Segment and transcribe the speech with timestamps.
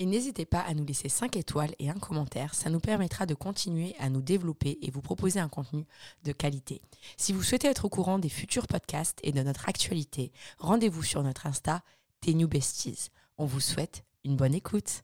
[0.00, 3.34] Et n'hésitez pas à nous laisser 5 étoiles et un commentaire, ça nous permettra de
[3.34, 5.84] continuer à nous développer et vous proposer un contenu
[6.24, 6.80] de qualité.
[7.18, 11.22] Si vous souhaitez être au courant des futurs podcasts et de notre actualité, rendez-vous sur
[11.22, 11.82] notre Insta,
[12.26, 13.10] New Besties.
[13.36, 15.02] On vous souhaite une bonne écoute.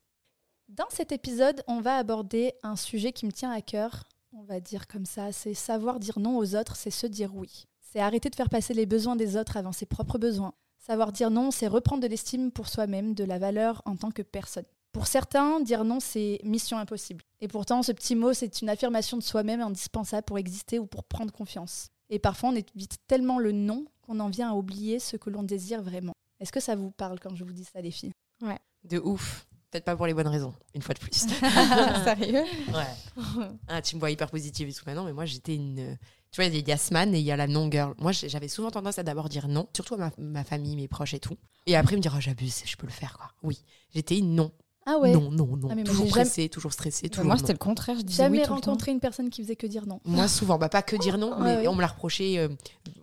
[0.68, 4.60] Dans cet épisode, on va aborder un sujet qui me tient à cœur, on va
[4.60, 7.66] dire comme ça, c'est savoir dire non aux autres, c'est se dire oui.
[7.82, 10.54] C'est arrêter de faire passer les besoins des autres avant ses propres besoins.
[10.78, 14.22] Savoir dire non, c'est reprendre de l'estime pour soi-même, de la valeur en tant que
[14.22, 14.64] personne.
[14.96, 17.22] Pour certains, dire non, c'est mission impossible.
[17.42, 21.04] Et pourtant, ce petit mot, c'est une affirmation de soi-même indispensable pour exister ou pour
[21.04, 21.88] prendre confiance.
[22.08, 25.42] Et parfois, on évite tellement le non qu'on en vient à oublier ce que l'on
[25.42, 26.14] désire vraiment.
[26.40, 28.12] Est-ce que ça vous parle quand je vous dis ça, les filles?
[28.40, 28.58] Ouais.
[28.84, 29.46] De ouf.
[29.70, 31.12] Peut-être pas pour les bonnes raisons, une fois de plus.
[32.04, 32.44] Sérieux?
[32.72, 33.46] Ouais.
[33.68, 35.98] Ah, tu me vois hyper positive et tout maintenant, mais moi j'étais une.
[36.30, 37.92] Tu vois, il y a Yasman et il y a la non-girl.
[37.98, 41.12] Moi j'avais souvent tendance à d'abord dire non, surtout à ma, ma, famille, mes proches
[41.12, 41.36] et tout.
[41.66, 43.30] Et après me dire, oh, j'abuse, je peux le faire quoi.
[43.42, 44.52] Oui, j'étais une non.
[44.86, 45.68] Ah ouais Non, non, non.
[45.70, 47.08] Ah, mais moi, toujours j'ai pressée, toujours stressée.
[47.08, 47.40] Toujours Moi, non.
[47.40, 47.96] c'était le contraire.
[47.98, 48.70] Je disais Jamais oui tout le temps.
[48.70, 50.00] rencontré une personne qui faisait que dire non.
[50.04, 51.68] Moi, souvent, bah, pas que dire non, Ouais, mais ouais.
[51.68, 52.38] on me l'a reproché.
[52.38, 52.48] euh,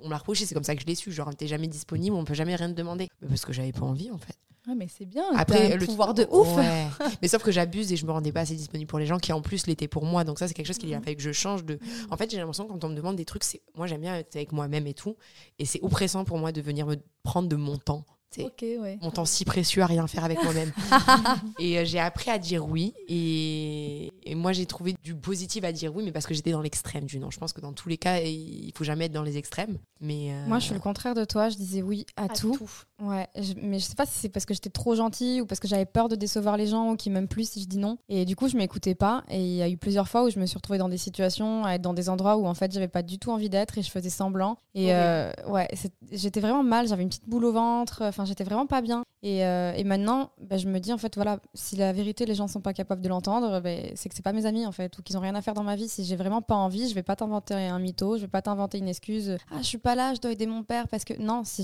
[0.01, 1.11] on me l'a reproché, c'est comme ça que je l'ai su.
[1.11, 3.09] Genre, t'es jamais disponible, on peut jamais rien te demander.
[3.21, 4.35] Mais Parce que j'avais pas envie, en fait.
[4.65, 5.25] Ouais, mais c'est bien.
[5.35, 6.55] Après, le pouvoir de ouf.
[6.55, 6.85] Ouais.
[7.21, 9.33] mais sauf que j'abuse et je me rendais pas assez disponible pour les gens qui,
[9.33, 10.23] en plus, l'étaient pour moi.
[10.23, 11.79] Donc, ça, c'est quelque chose qui a fait que je change de.
[12.09, 14.33] En fait, j'ai l'impression, quand on me demande des trucs, c'est moi, j'aime bien être
[14.37, 15.17] avec moi-même et tout.
[15.59, 18.05] Et c'est oppressant pour moi de venir me prendre de mon temps.
[18.41, 18.97] Ouais.
[19.01, 20.71] mon temps si précieux à rien faire avec moi-même.
[21.59, 22.93] et euh, j'ai appris à dire oui.
[23.07, 26.61] Et, et moi, j'ai trouvé du positif à dire oui, mais parce que j'étais dans
[26.61, 27.29] l'extrême du non.
[27.31, 29.77] Je pense que dans tous les cas, il faut jamais être dans les extrêmes.
[30.01, 31.49] Mais euh, Moi, je suis le contraire de toi.
[31.49, 32.57] Je disais oui à, À tout.
[33.03, 35.59] Ouais, je- mais je sais pas si c'est parce que j'étais trop gentille ou parce
[35.59, 37.97] que j'avais peur de décevoir les gens ou qu'ils m'aiment plus si je dis non.
[38.07, 39.23] Et du coup, je m'écoutais pas.
[39.29, 41.65] Et il y a eu plusieurs fois où je me suis retrouvée dans des situations,
[41.65, 43.81] à être dans des endroits où en fait j'avais pas du tout envie d'être et
[43.81, 44.57] je faisais semblant.
[44.73, 45.67] Et euh, ouais,
[46.11, 46.87] j'étais vraiment mal.
[46.87, 48.03] J'avais une petite boule au ventre.
[48.03, 49.03] Enfin, j'étais vraiment pas bien.
[49.21, 52.35] Et, euh, et maintenant, bah, je me dis en fait, voilà, si la vérité les
[52.35, 54.97] gens sont pas capables de l'entendre, bah, c'est que c'est pas mes amis en fait
[54.97, 55.87] ou qu'ils ont rien à faire dans ma vie.
[55.89, 58.77] Si j'ai vraiment pas envie, je vais pas t'inventer un mytho, je vais pas t'inventer
[58.79, 59.37] une excuse.
[59.51, 61.63] Ah, je suis pas là, je dois aider mon père parce que non, si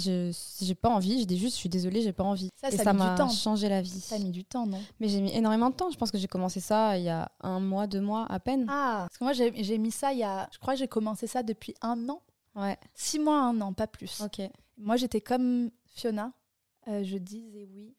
[0.61, 2.50] j'ai pas envie, je dis juste, je suis désolée, j'ai pas envie.
[2.56, 3.29] Ça, et ça ça a mis du m'a temps.
[3.29, 4.00] changé la vie.
[4.01, 4.81] Ça a mis du temps, non?
[5.00, 5.90] Mais j'ai mis énormément de temps.
[5.90, 8.66] Je pense que j'ai commencé ça il y a un mois, deux mois à peine.
[8.69, 10.50] Ah, parce que moi, j'ai j'ai mis ça il y a.
[10.51, 12.22] Je crois que j'ai commencé ça depuis un an.
[12.56, 12.78] Ouais.
[12.94, 14.22] Six mois, un an, pas plus.
[14.22, 14.41] Ok.
[14.78, 16.31] Moi, j'étais comme Fiona.
[16.88, 17.95] Euh, je disais oui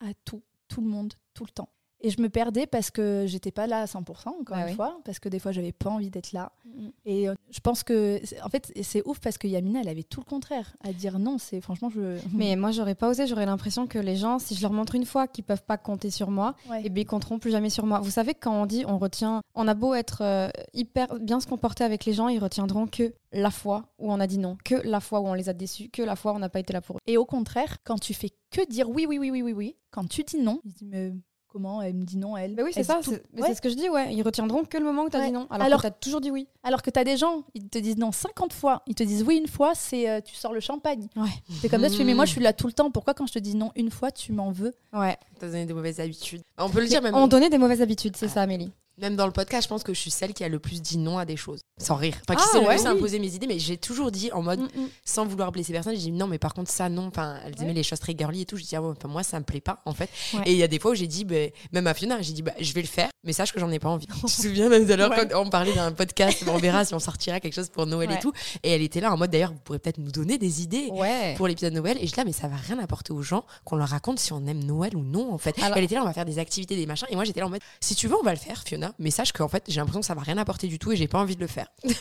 [0.00, 1.68] à tout, tout le monde, tout le temps.
[2.02, 4.74] Et je me perdais parce que j'étais pas là à 100%, encore une oui.
[4.74, 6.52] fois, parce que des fois, j'avais pas envie d'être là.
[6.64, 6.88] Mm.
[7.06, 10.20] Et euh, je pense que, en fait, c'est ouf parce que Yamina, elle avait tout
[10.20, 10.76] le contraire.
[10.82, 12.18] À dire non, c'est franchement, je.
[12.34, 13.26] Mais moi, j'aurais pas osé.
[13.26, 16.10] J'aurais l'impression que les gens, si je leur montre une fois qu'ils peuvent pas compter
[16.10, 16.84] sur moi, Ouais.
[16.84, 18.00] et bien ils compteront plus jamais sur moi.
[18.00, 21.46] Vous savez quand on dit on retient, on a beau être euh, hyper bien se
[21.46, 24.74] comporter avec les gens, ils retiendront que la fois où on a dit non, que
[24.86, 26.72] la fois où on les a déçus, que la fois où on n'a pas été
[26.72, 27.00] là pour eux.
[27.06, 30.08] Et au contraire, quand tu fais que dire oui, oui, oui, oui, oui, oui, quand
[30.08, 31.12] tu dis non, ils se disent, mais
[31.52, 33.00] comment elle me dit non, elle Mais oui, c'est Elle ça.
[33.02, 33.54] tout- C'est Ouais.
[33.54, 34.14] ce que je dis, ouais.
[34.14, 35.26] Ils retiendront que le moment où tu as Ouais.
[35.26, 35.46] dit non.
[35.50, 36.48] Alors, Alors- que tu as toujours dit oui.
[36.62, 39.22] Alors que tu as des gens, ils te disent non 50 fois, ils te disent
[39.22, 41.08] oui une fois, c'est euh, tu sors le champagne.
[41.16, 41.28] Ouais.
[41.60, 43.26] C'est comme ça, tu fais, mais moi je suis là tout le temps, pourquoi quand
[43.26, 44.72] je te dis non une fois, tu m'en veux?
[44.92, 45.16] Ouais.
[45.38, 46.42] T'as donné des mauvaises habitudes.
[46.58, 48.72] On peut le dire même, On donnait des mauvaises habitudes, c'est ça, Amélie.
[49.02, 50.96] Même dans le podcast, je pense que je suis celle qui a le plus dit
[50.96, 51.60] non à des choses.
[51.78, 52.14] Sans rire.
[52.28, 52.86] Enfin, qui Ah, s'est ouais, oui.
[52.86, 54.88] imposer mes idées, mais j'ai toujours dit en mode, Mm, mm.
[55.04, 57.08] sans vouloir blesser personne, j'ai dit non, mais par contre, ça, non.
[57.08, 57.74] Enfin, elles aimaient Ouais.
[57.74, 58.56] les choses très girly et tout.
[58.56, 60.08] Je dis, ah ouais, moi, ça me plaît pas, en fait.
[60.46, 61.34] Et il y a des fois où j'ai dit, bah,
[61.72, 63.78] même à Fiona, j'ai dit, bah, je vais le faire, mais sache que j'en ai
[63.80, 64.06] pas envie.
[64.06, 67.40] tu te souviens même l'heure quand on parlait d'un podcast, on verra si on sortira
[67.40, 68.32] quelque chose pour Noël et tout.
[68.62, 70.90] Et elle était là en mode, d'ailleurs, vous pourrez peut-être nous donner des idées.
[71.36, 73.44] Pour l'épisode de Noël, et je dis là, mais ça va rien apporter aux gens
[73.64, 75.58] qu'on leur raconte si on aime Noël ou non, en fait.
[75.60, 77.46] Alors- Elle était là, on va faire des activités, des machins, et moi j'étais là
[77.46, 79.80] en mode, si tu veux, on va le faire, Fiona, mais sache qu'en fait, j'ai
[79.80, 81.66] l'impression que ça va rien apporter du tout et j'ai pas envie de le faire.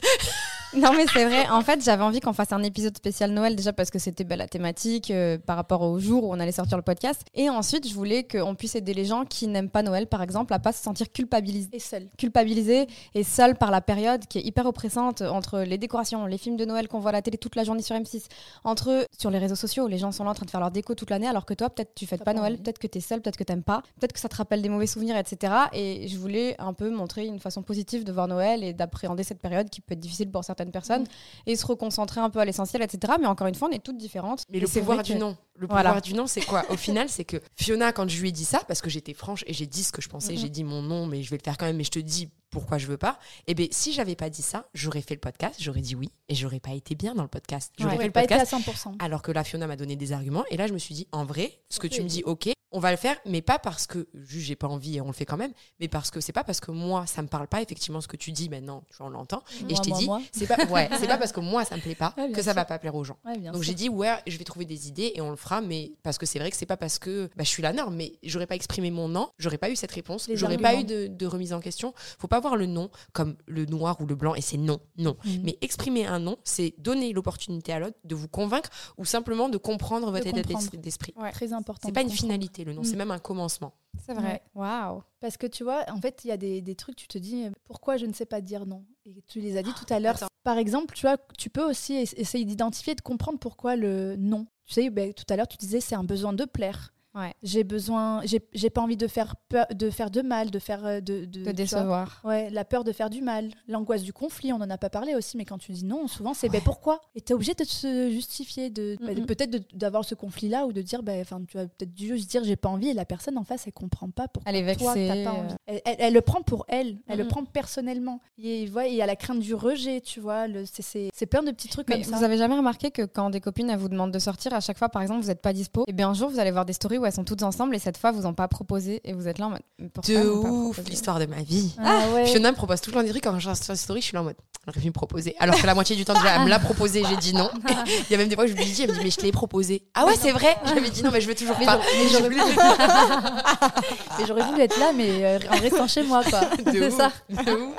[0.74, 3.74] Non mais c'est vrai, en fait j'avais envie qu'on fasse un épisode spécial Noël déjà
[3.74, 6.78] parce que c'était bah, la thématique euh, par rapport au jour où on allait sortir
[6.78, 7.24] le podcast.
[7.34, 10.54] Et ensuite je voulais qu'on puisse aider les gens qui n'aiment pas Noël par exemple
[10.54, 11.68] à pas se sentir culpabilisés.
[11.74, 12.08] Et seul.
[12.18, 16.56] culpabilisés et seuls par la période qui est hyper oppressante entre les décorations, les films
[16.56, 18.24] de Noël qu'on voit à la télé toute la journée sur M6,
[18.64, 20.96] entre sur les réseaux sociaux, les gens sont là en train de faire leur déco
[20.96, 23.02] toute l'année alors que toi peut-être tu fêtes pas pas Noël, peut-être que tu es
[23.02, 25.54] seul, peut-être que t'aimes pas, peut-être que ça te rappelle des mauvais souvenirs, etc.
[25.74, 29.40] Et je voulais un peu montrer une façon positive de voir Noël et d'appréhender cette
[29.40, 31.50] période qui peut être difficile pour certaines personnes Mm.
[31.50, 33.14] et se reconcentrer un peu à l'essentiel, etc.
[33.20, 34.44] Mais encore une fois, on est toutes différentes.
[34.50, 35.38] Mais Et le pouvoir du que- non.
[35.56, 35.90] Le Voilà.
[35.90, 38.46] pouvoir du non, c'est quoi Au final, c'est que Fiona, quand je lui ai dit
[38.46, 40.40] ça, parce que j'étais franche et j'ai dit ce que je pensais, Mhm.
[40.40, 42.30] j'ai dit mon non, mais je vais le faire quand même, mais je te dis
[42.50, 43.18] pourquoi je veux pas.
[43.48, 46.36] Eh bien, si j'avais pas dit ça, j'aurais fait le podcast, j'aurais dit oui, et
[46.36, 47.72] j'aurais pas été bien dans le podcast.
[47.78, 47.98] J'aurais Ouais.
[48.00, 48.52] fait le pas été à podcast.
[48.66, 48.96] 100%.
[49.00, 50.44] Alors que là, Fiona m'a donné des arguments.
[50.50, 52.80] Et là, je me suis dit, en vrai, ce que tu me dis, ok, on
[52.80, 55.26] va le faire, mais pas parce que juste j'ai pas envie et on le fait
[55.26, 58.00] quand même, mais parce que c'est pas parce que moi, ça me parle pas, effectivement,
[58.02, 59.44] ce que tu dis maintenant, tu vois, on l'entend.
[59.70, 61.96] Et je t'ai dit, c'est pas, ouais, c'est pas parce que moi, ça me plaît
[61.96, 62.54] pas Ouais, que ça sûr.
[62.54, 63.18] va pas plaire aux gens.
[63.26, 65.92] Ouais, Donc j'ai dit ouais, je vais trouver des idées et on le fera, mais
[66.04, 68.14] parce que c'est vrai que c'est pas parce que bah, je suis la norme, mais
[68.24, 71.26] j'aurais pas exprimé mon non, j'aurais pas eu cette réponse, j'aurais pas eu de, de
[71.26, 71.94] remise en question.
[72.20, 75.18] Faut pas voir le non comme le noir ou le blanc et c'est non, non.
[75.26, 75.42] Mhm.
[75.44, 79.58] Mais exprimer un non, c'est donner l'opportunité à l'autre de vous convaincre ou simplement de
[79.58, 80.42] comprendre votre état
[80.74, 81.14] d'esprit.
[81.18, 81.88] Ouais, Très important.
[81.88, 82.34] C'est pas une comprendre.
[82.64, 82.86] Le non, Mm.
[82.86, 83.74] c'est même un commencement.
[84.06, 84.42] c'est vrai.
[84.56, 85.04] Waouh.
[85.20, 87.44] Parce que tu vois, en fait, il y a des, des trucs, tu te dis,
[87.46, 88.86] euh, pourquoi je ne sais pas dire non?
[89.06, 90.18] Et tu les as dit tout à l'heure.
[90.44, 94.48] Par exemple, tu vois, tu peux aussi es- essayer d'identifier, de comprendre pourquoi le non.
[94.66, 96.94] Tu sais, ben, tout à l'heure, tu disais, c'est un besoin de plaire.
[97.14, 97.34] Ouais.
[97.44, 98.22] J'ai besoin,
[98.54, 101.44] j'ai pas envie de faire peur, de faire de mal, de faire euh, de, de,
[101.44, 102.22] De décevoir.
[102.24, 105.14] Ouais, la peur de faire du mal, l'angoisse du conflit, on en a pas parlé
[105.16, 107.02] aussi, mais quand tu dis non, souvent c'est ben pourquoi?
[107.16, 110.82] Et t'es obligé de se justifier, de ben, peut-être de- d'avoir ce conflit-là ou de
[110.82, 113.44] dire, ben, enfin, tu vas peut-être juste dire j'ai pas envie et la personne en
[113.44, 115.08] face elle comprend pas pourquoi Elle est toi vexée.
[115.24, 115.54] t'as pas envie.
[115.54, 118.20] euh, Elle, elle- elle le prend pour elle, elle le prend personnellement.
[118.38, 121.88] Et il y a la crainte du rejet, tu vois, c'est- plein de petits trucs
[121.90, 122.26] Mais comme vous ça.
[122.26, 124.90] avez jamais remarqué que quand des copines elles vous demandent de sortir, à chaque fois,
[124.90, 126.98] par exemple, vous n'êtes pas dispo, et bien un jour vous allez voir des stories
[127.02, 129.40] où elles sont toutes ensemble, et cette fois vous n'ont pas proposé, et vous êtes
[129.40, 129.62] là en mode
[129.94, 131.74] pourquoi De ouf, l'histoire de ma vie.
[131.84, 132.26] Ah ouais.
[132.28, 134.16] Fiona me propose tout le temps des trucs quand je reste sur story, je suis
[134.16, 135.36] là en mode elle aurait pu me proposer.
[135.40, 137.50] Alors que la moitié du temps déjà elle me l'a proposé, j'ai dit non.
[138.10, 139.18] Il y a même des fois où je lui dis, elle me dit mais je
[139.18, 139.82] te l'ai proposé.
[139.96, 140.56] Ah ouais c'est vrai.
[140.66, 141.80] J'avais dit non mais je veux toujours Mais pas.
[144.28, 146.42] j'aurais- voulu être là, mais euh, en restant chez moi, quoi.
[146.64, 147.12] De C'est ouf, ça.
[147.30, 147.76] de ouf.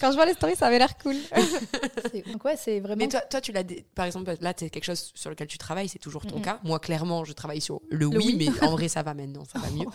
[0.00, 1.16] Quand je vois les stories, ça avait l'air cool.
[2.32, 2.96] Donc ouais, c'est vraiment.
[2.98, 5.58] Mais toi, toi tu l'as dé- par exemple là c'est quelque chose sur lequel tu
[5.58, 6.58] travailles, c'est toujours ton cas.
[6.64, 8.36] Moi clairement je travaille sur le oui, oui.
[8.38, 9.86] mais en vrai ça va maintenant, ça va mieux.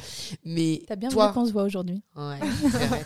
[0.43, 2.01] Mais T'as bien toi, vu qu'on se voit aujourd'hui.
[2.15, 2.39] Ouais,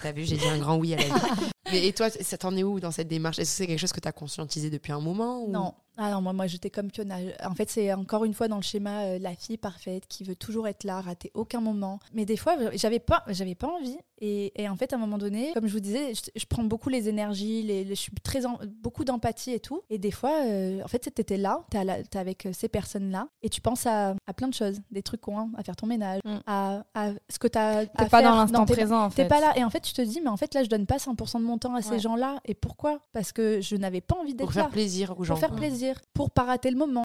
[0.02, 1.12] t'as vu, j'ai dit un grand oui à la vie.
[1.72, 3.38] Mais et toi, ça t'en est où dans cette démarche?
[3.38, 5.52] Est-ce que c'est quelque chose que t'as conscientisé depuis un moment ou...
[5.52, 5.76] Non.
[6.02, 7.18] Ah non, moi, moi j'étais comme Fiona.
[7.44, 10.36] En fait, c'est encore une fois dans le schéma euh, la fille parfaite qui veut
[10.36, 12.00] toujours être là, rater aucun moment.
[12.14, 13.98] Mais des fois, j'avais pas, j'avais pas envie.
[14.22, 16.64] Et, et en fait, à un moment donné, comme je vous disais, je, je prends
[16.64, 19.82] beaucoup les énergies, les, les- je suis très en- beaucoup d'empathie et tout.
[19.90, 23.50] Et des fois, euh, en fait, t'étais là, t'es t'es avec euh, ces personnes-là, et
[23.50, 26.36] tu penses à, à plein de choses, des trucs cons, à faire ton ménage, Mm.
[26.48, 27.86] à, à ce que t'as.
[27.86, 29.28] T'es pas dans l'instant présent en T'es fait.
[29.30, 29.58] pas là.
[29.58, 31.46] Et en fait, tu te dis, mais en fait, là, je donne pas 100% de
[31.46, 32.42] mon temps à ces gens-là.
[32.46, 33.00] Et pourquoi?
[33.14, 35.34] Parce que je n'avais pas envie d'être Pour là faire plaisir aux gens.
[35.36, 37.04] pour faire plaisir, pour pas rater le moment,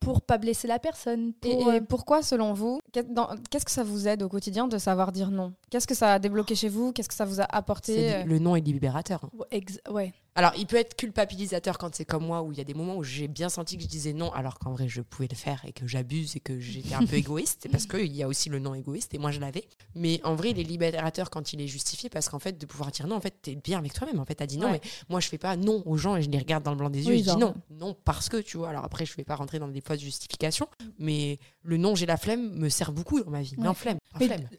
[0.00, 1.32] pour pas blesser la personne.
[1.42, 4.78] Et, Pour, et euh, pourquoi, selon vous, qu'est-ce que ça vous aide au quotidien de
[4.78, 5.52] savoir dire non?
[5.70, 6.92] Qu'est-ce que ça a débloqué chez vous?
[6.92, 9.24] Qu'est-ce que ça vous a apporté Le nom est libérateur.
[9.24, 9.30] hein.
[9.38, 10.14] ouais, ex- ouais.
[10.38, 12.96] Alors, il peut être culpabilisateur quand c'est comme moi, où il y a des moments
[12.96, 15.64] où j'ai bien senti que je disais non, alors qu'en vrai, je pouvais le faire
[15.66, 17.60] et que j'abuse et que j'étais un peu égoïste.
[17.62, 19.64] C'est parce qu'il y a aussi le non égoïste et moi, je l'avais.
[19.94, 22.90] Mais en vrai, il est libérateur quand il est justifié parce qu'en fait, de pouvoir
[22.92, 24.20] dire non, en fait, t'es bien avec toi-même.
[24.20, 24.80] En fait, t'as dit non, Ouais.
[24.84, 26.90] mais moi, je fais pas non aux gens et je les regarde dans le blanc
[26.90, 27.54] des yeux Oui, et je dis non.
[27.70, 28.68] Non, parce que, tu vois.
[28.68, 30.68] Alors après, je vais pas rentrer dans des fausses justifications,
[30.98, 33.54] mais le non, j'ai la flemme me sert beaucoup dans ma vie.
[33.56, 33.64] Ouais.
[33.64, 33.98] Non, flemme.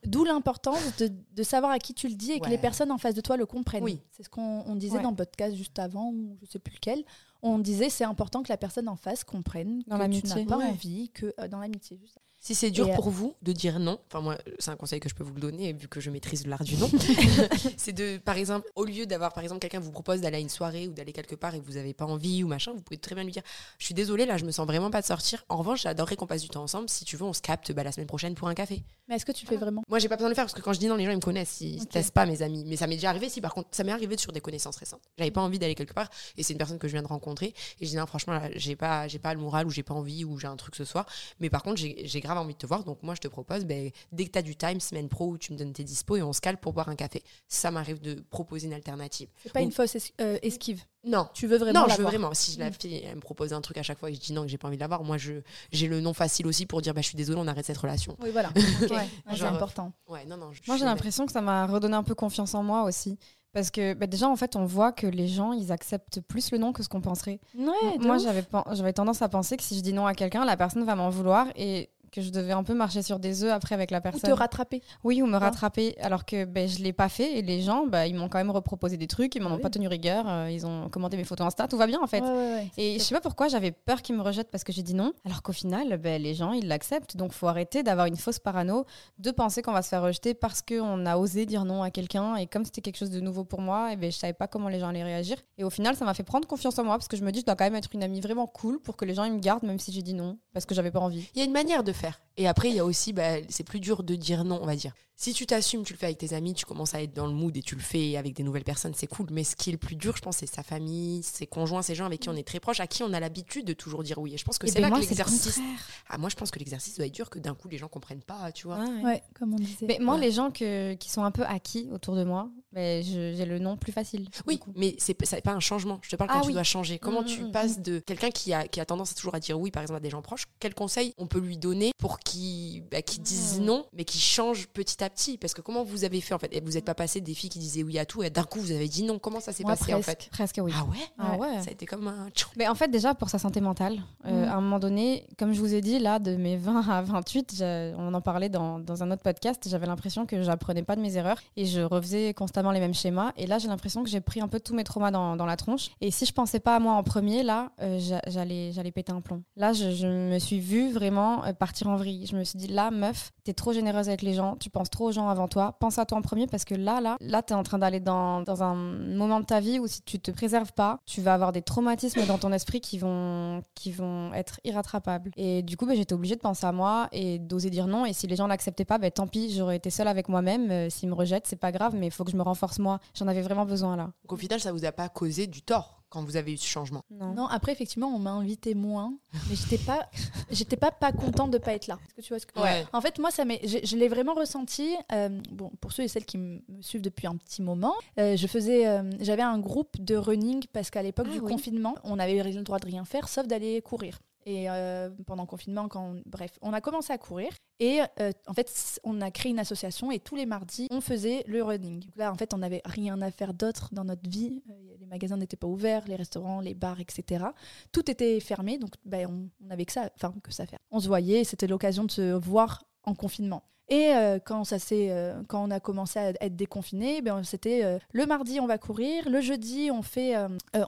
[0.05, 2.97] D'où l'importance de, de savoir à qui tu le dis et que les personnes en
[2.97, 3.83] face de toi le comprennent.
[3.83, 3.99] Oui.
[4.11, 5.03] C'est ce qu'on on disait Ouais.
[5.03, 7.03] dans le podcast juste avant, ou je sais plus lequel.
[7.43, 10.43] On disait c'est important que la personne en face comprenne Dans que tu l'amitié.
[10.43, 10.65] n'as pas Ouais.
[10.65, 11.97] envie, que euh, dans l'amitié.
[12.01, 12.17] juste.
[12.47, 15.01] Si c'est dur Et, euh, pour vous de dire non, enfin moi c'est un conseil
[15.01, 16.89] que je peux vous le donner vu que je maîtrise l'art du non,
[17.75, 20.47] c'est de par exemple au lieu d'avoir par exemple quelqu'un vous propose d'aller à une
[20.47, 22.99] soirée ou d'aller quelque part et que vous n'avez pas envie ou machin, vous pouvez
[22.99, 23.41] très bien lui dire
[23.79, 25.43] je suis désolée là je me sens vraiment pas de sortir.
[25.49, 26.87] En revanche j'adorerais qu'on passe du temps ensemble.
[26.87, 28.81] Si tu veux on se capte bah, la semaine prochaine pour un café.
[29.09, 29.81] Mais est-ce que tu le fais vraiment?
[29.89, 31.11] Moi j'ai pas besoin de le faire parce que quand je dis non les gens
[31.11, 31.89] ils me connaissent, ils, ils Ok.
[31.89, 32.63] testent pas mes amis.
[32.65, 35.01] Mais ça m'est déjà arrivé si par contre ça m'est arrivé sur des connaissances récentes.
[35.17, 37.47] J'avais pas envie d'aller quelque part et c'est une personne que je viens de rencontrer
[37.81, 40.23] et je dis non franchement j'ai pas j'ai pas le moral ou j'ai pas envie
[40.23, 41.05] ou j'ai un truc ce soir.
[41.41, 43.65] Mais par contre j'ai j'ai grave envie de te voir donc moi je te propose
[43.65, 46.15] ben, dès que tu as du time semaine pro où tu me donnes tes dispos
[46.17, 47.23] et on se cale pour boire un café.
[47.47, 49.29] Ça m'arrive de proposer une alternative.
[49.43, 50.83] C'est pas Ou- une fausse es- euh, esquive?
[51.03, 51.27] Non.
[51.33, 52.33] Tu veux vraiment non, je veux vraiment.
[52.33, 52.73] Si la Mm.
[52.73, 54.57] fille elle me propose un truc à chaque fois et je dis non que j'ai
[54.57, 55.33] pas envie de l'avoir, moi je
[55.71, 58.17] j'ai le non facile aussi pour dire bah je suis désolée on arrête cette relation.
[58.21, 58.49] Oui, voilà.
[58.83, 58.91] Ok.
[58.91, 59.07] Ouais.
[59.35, 59.93] C'est important.
[60.07, 60.51] Ouais non non.
[60.53, 63.17] je Moi, j'ai l'impression que ça m'a redonné un peu confiance en moi aussi.
[63.53, 66.59] Parce que bah, déjà, en fait, on voit que les gens, ils acceptent plus le
[66.59, 67.39] non que ce qu'on penserait.
[67.57, 68.21] Ouais, Moi, ouf.
[68.21, 70.83] j'avais pen- j'avais tendance à penser que si je dis non à quelqu'un, la personne
[70.83, 71.47] va m'en vouloir.
[71.55, 74.21] Et que je devais un peu marcher sur des œufs après avec la Ou personne.
[74.21, 74.81] te rattraper.
[75.03, 78.07] Oui, ou me rattraper, alors que ben, je l'ai pas fait et les gens, bah,
[78.07, 79.61] ils m'ont quand même reproposé des trucs, ils m'en Ah ont oui.
[79.61, 82.21] pas tenu rigueur, euh, ils ont commenté mes photos Insta, tout va bien en fait.
[82.21, 82.67] Ouais, ouais, ouais.
[82.77, 85.13] Et je sais pas pourquoi j'avais peur qu'ils me rejettent parce que j'ai dit non,
[85.25, 87.17] alors qu'au final, ben, les gens ils l'acceptent.
[87.17, 88.85] Donc faut arrêter d'avoir une fausse parano,
[89.19, 92.35] de penser qu'on va se faire rejeter parce qu'on a osé dire non à quelqu'un.
[92.35, 94.69] Et comme c'était quelque chose de nouveau pour moi, et ben, je savais pas comment
[94.69, 95.37] les gens allaient réagir.
[95.57, 97.41] Et au final, ça m'a fait prendre confiance en moi parce que je me dis,
[97.41, 99.39] je dois quand même être une amie vraiment cool pour que les gens ils me
[99.39, 101.29] gardent, même si j'ai dit non, parce que j'avais pas envie.
[101.35, 102.21] Il y a une manière de faire.
[102.37, 104.75] Et après, il y a aussi, bah, c'est plus dur de dire non, on va
[104.75, 104.93] dire.
[105.19, 107.33] Si tu t'assumes, tu le fais avec tes amis, tu commences à être dans le
[107.33, 109.25] mood et tu le fais avec des nouvelles personnes, c'est cool.
[109.31, 111.95] Mais ce qui est le plus dur, je pense, c'est sa famille, ses conjoints, ces
[111.95, 114.19] gens avec qui on est très proche, à qui on a l'habitude de toujours dire
[114.19, 114.35] oui.
[114.35, 115.59] Et je pense que Et c'est ben, là moi, que le l'exercice.
[116.07, 118.21] Ah, moi, je pense que l'exercice doit être dur, que d'un coup, les gens comprennent
[118.21, 118.77] pas, tu vois.
[118.77, 119.03] Ouais, ouais.
[119.03, 119.87] Ouais, comme on disait.
[119.87, 120.21] Mais moi, Ouais.
[120.21, 123.75] les gens que, qui sont un peu acquis autour de moi, ben, j'ai le nom
[123.75, 124.27] plus facile.
[124.45, 124.71] Oui, coup.
[124.75, 125.97] mais c'est pas un changement.
[126.03, 126.53] Je te parle quand Ah tu oui.
[126.53, 126.99] dois changer.
[126.99, 129.39] Comment Mm, tu mm, passes de quelqu'un qui a, qui a tendance à toujours à
[129.39, 132.19] dire oui, par exemple, à des gens proches, quel conseil on peut lui donner pour
[132.19, 133.63] qu'il bah, qu'il dise Mm.
[133.65, 136.61] non, mais qu'il change petit à petit Parce que comment vous avez fait en fait?
[136.63, 138.71] Vous n'êtes pas passé des filles qui disaient oui à tout et d'un coup vous
[138.71, 139.19] avez dit non.
[139.19, 140.27] Comment ça s'est passé en fait?
[140.31, 140.71] Presque oui.
[140.75, 140.97] Ah ouais?
[141.17, 141.61] Ah ouais.
[141.61, 142.27] Ça a été comme un.
[142.57, 144.49] Mais en fait, déjà, pour sa santé mentale, euh, Mm.
[144.49, 147.53] à un moment donné, comme je vous ai dit, là, de mes 20 à 28,
[147.55, 151.01] j'ai- on en parlait dans, dans un autre podcast, j'avais l'impression que j'apprenais pas de
[151.01, 153.31] mes erreurs et je refaisais constamment les mêmes schémas.
[153.37, 155.57] Et là, j'ai l'impression que j'ai pris un peu tous mes traumas dans, dans la
[155.57, 155.89] tronche.
[156.01, 159.21] Et si je pensais pas à moi en premier, là, euh, j'a- j'allais péter un
[159.21, 159.43] plomb.
[159.55, 161.53] Là, je, je me suis vue vraiment euh,
[161.85, 162.25] en vrille.
[162.25, 165.09] Je me suis dit, là, meuf, t'es trop généreuse avec les gens, tu penses trop
[165.09, 167.53] aux gens avant toi, pense à toi en premier parce que là, là, là, t'es
[167.53, 170.73] en train d'aller dans, dans un moment de ta vie où si tu te préserves
[170.73, 175.31] pas, tu vas avoir des traumatismes dans ton esprit qui vont, qui vont être irrattrapables.
[175.37, 178.05] Et du coup, bah, j'étais obligée de penser à moi et d'oser dire non.
[178.05, 180.71] Et si les gens l'acceptaient pas, bah, tant pis, j'aurais été seule avec moi-même.
[180.71, 182.99] Euh, S'ils me rejettent, c'est pas grave, mais il faut que je me renforce moi.
[183.13, 184.09] J'en avais vraiment besoin là.
[184.27, 187.03] Au final, ça vous a pas causé du tort quand vous avez eu ce changement
[187.11, 187.33] Non.
[187.33, 189.13] Non, après effectivement, on m'a invité moins,
[189.49, 190.09] mais j'étais pas,
[190.51, 191.99] j'étais pas pas contente de pas être là.
[192.07, 192.85] Est-ce que tu vois ce que Ouais.
[192.93, 194.95] En fait, moi, ça je, je l'ai vraiment ressenti.
[195.11, 198.47] euh, bon, pour ceux et celles qui me suivent depuis un petit moment, euh, je
[198.47, 201.51] faisais, euh, j'avais un groupe de running parce qu'à l'époque Ah du oui.
[201.51, 204.19] confinement, on avait le droit de rien faire sauf d'aller courir.
[204.49, 207.49] Et euh, pendant le confinement, on- bref, on a commencé à courir.
[207.81, 208.71] Et euh, en fait,
[209.03, 211.99] on a créé une association et tous les mardis, on faisait le running.
[211.99, 214.63] Donc là, en fait, on n'avait rien à faire d'autre dans notre vie.
[214.69, 217.43] Euh, les magasins n'étaient pas ouverts, les restaurants, les bars, etc.
[217.91, 220.79] Tout était fermé, donc ben, on, on avait que ça, enfin que ça à faire.
[220.91, 223.63] On se voyait, c'était l'occasion de se voir en confinement.
[223.89, 227.99] Et euh, quand, ça euh, quand on a commencé à être déconfiné, ben, c'était euh,
[228.11, 230.35] le mardi on va courir, le jeudi on fait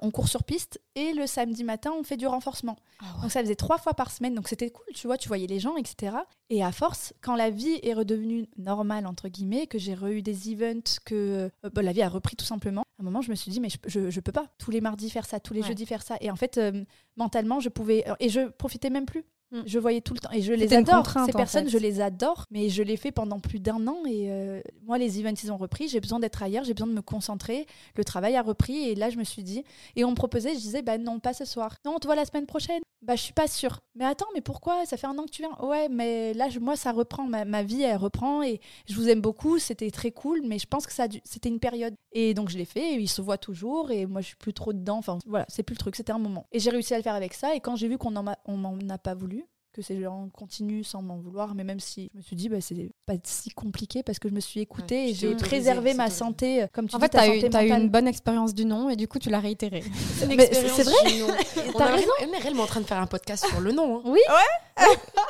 [0.01, 2.75] on court sur piste et le samedi matin on fait du renforcement.
[3.21, 5.59] Donc ça faisait trois fois par semaine, donc c'était cool, tu vois, tu voyais les
[5.59, 6.17] gens, etc.
[6.49, 10.51] Et à force, quand la vie est redevenue normale, entre guillemets, que j'ai re-eu des
[10.51, 13.51] events, que bah, la vie a repris tout simplement, à un moment je me suis
[13.51, 15.67] dit, mais je, je, je peux pas tous les mardis faire ça, tous les Ouais.
[15.67, 16.17] jeudis faire ça.
[16.21, 16.59] Et en fait,
[17.17, 18.03] mentalement, je pouvais...
[18.19, 19.23] Et je profitais même plus.
[19.51, 19.61] Mm.
[19.65, 20.31] Je voyais tout le temps.
[20.31, 21.07] Et je les adore.
[21.25, 21.71] Ces personnes, fait.
[21.71, 24.03] je les adore, mais je l'ai fait pendant plus d'un an.
[24.05, 25.87] Et euh, moi, les events, ils ont repris.
[25.87, 27.65] J'ai besoin d'être ailleurs, j'ai besoin de me concentrer.
[27.95, 28.89] Le travail a repris.
[28.89, 29.63] Et là, je me suis dit...
[29.95, 31.77] Et on me proposait, je disais, bah non, pas ce soir.
[31.85, 32.81] Non, on te voit la semaine prochaine.
[33.01, 33.79] Bah, je suis pas sûre.
[33.95, 34.85] Mais attends, mais pourquoi?
[34.85, 35.55] Ça fait un an que tu viens.
[35.61, 37.23] Ouais, mais là, moi, ça reprend.
[37.27, 38.43] Ma, ma vie, elle reprend.
[38.43, 39.57] Et je vous aime beaucoup.
[39.57, 40.41] C'était très cool.
[40.45, 41.95] Mais je pense que ça c'était une période.
[42.11, 42.95] Et donc, je l'ai fait.
[42.95, 43.89] Et ils se voient toujours.
[43.91, 44.97] Et moi, je suis plus trop dedans.
[44.97, 45.95] Enfin, voilà, c'est plus le truc.
[45.95, 46.45] C'était un moment.
[46.51, 47.55] Et j'ai réussi à le faire avec ça.
[47.55, 50.29] Et quand j'ai vu qu'on en m'a- on m'en a pas voulu, que ces gens
[50.33, 53.49] continuent sans m'en vouloir, mais même si je me suis dit, bah, c'est pas si
[53.51, 56.67] compliqué parce que je me suis écoutée Ouais, et tu j'ai préservé ma santé, euh,
[56.73, 57.83] comme tu En dis, fait, ta t'as eu, santé t'as eu mentale.
[57.83, 59.83] une bonne expérience du non et du coup, tu l'as réitéré.
[60.27, 60.93] Mais c'est vrai
[61.75, 62.07] On T'as a raison.
[62.17, 63.97] vraiment- elle est en train de faire un podcast sur le nom.
[63.99, 64.01] hein.
[64.05, 64.19] Oui.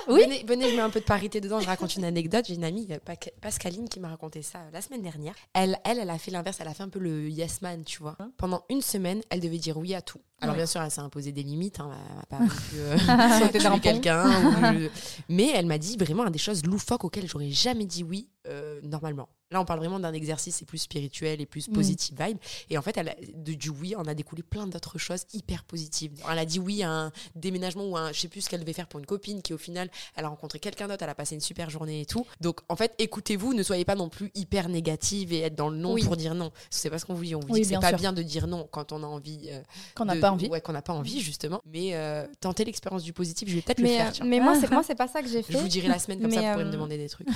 [0.07, 0.21] Oui.
[0.23, 1.59] Venez, venez, je mets un peu de parité dedans.
[1.59, 2.45] Je raconte une anecdote.
[2.47, 5.33] J'ai une amie, euh, Pa- Pascaline, qui m'a raconté ça euh, la semaine dernière.
[5.53, 6.57] Elle, elle, elle a fait l'inverse.
[6.61, 8.15] Elle a fait un peu le yes man, tu vois.
[8.37, 10.19] Pendant une semaine, elle devait dire oui à tout.
[10.41, 10.59] Alors Ouais.
[10.59, 11.79] bien sûr, elle s'est imposé des limites.
[11.79, 12.39] Hein, elle va pas
[13.75, 14.25] euh, quelqu'un.
[14.29, 14.87] ou,
[15.27, 18.79] Mais elle m'a dit vraiment un des choses loufoques auxquelles j'aurais jamais dit oui euh,
[18.83, 19.29] normalement.
[19.51, 21.73] Là, on parle vraiment d'un exercice c'est plus spirituel et plus Mm.
[21.73, 22.37] positive vibe.
[22.69, 25.63] Et en fait, elle a- de, du oui, on a découlé plein d'autres choses hyper
[25.63, 26.11] positives.
[26.31, 28.59] Elle a dit oui à un déménagement ou à un, je sais plus ce qu'elle
[28.59, 31.15] devait faire pour une copine qui, au final, elle a rencontré quelqu'un d'autre, elle a
[31.15, 32.27] passé une super journée et tout.
[32.41, 35.77] Donc, en fait, écoutez-vous, ne soyez pas non plus hyper négative et être dans le
[35.77, 36.03] non Oui.
[36.03, 36.51] pour dire non.
[36.69, 37.33] C'est pas ce qu'on vous dit.
[37.33, 37.97] On vous Oui, dit que c'est pas sûr.
[37.97, 39.49] bien de dire non quand on a envie.
[39.51, 39.61] euh,
[39.95, 40.47] Qu'on n'a pas envie.
[40.47, 41.59] Ouais, qu'on n'a pas envie, justement.
[41.65, 44.13] Mais euh, tentez l'expérience du positif, je vais peut-être le faire.
[44.21, 45.53] euh, mais moi, c'est moi, c'est pas ça que j'ai fait.
[45.53, 47.27] Je vous dirai la semaine comme ça, Mais, vous pourrez me demander des trucs.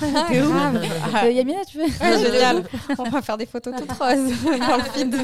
[1.10, 1.26] Grave.
[1.26, 2.64] Euh, Yamina, tu veux Ouais, génial.
[2.98, 5.18] On va faire des photos toutes roses dans le feed de,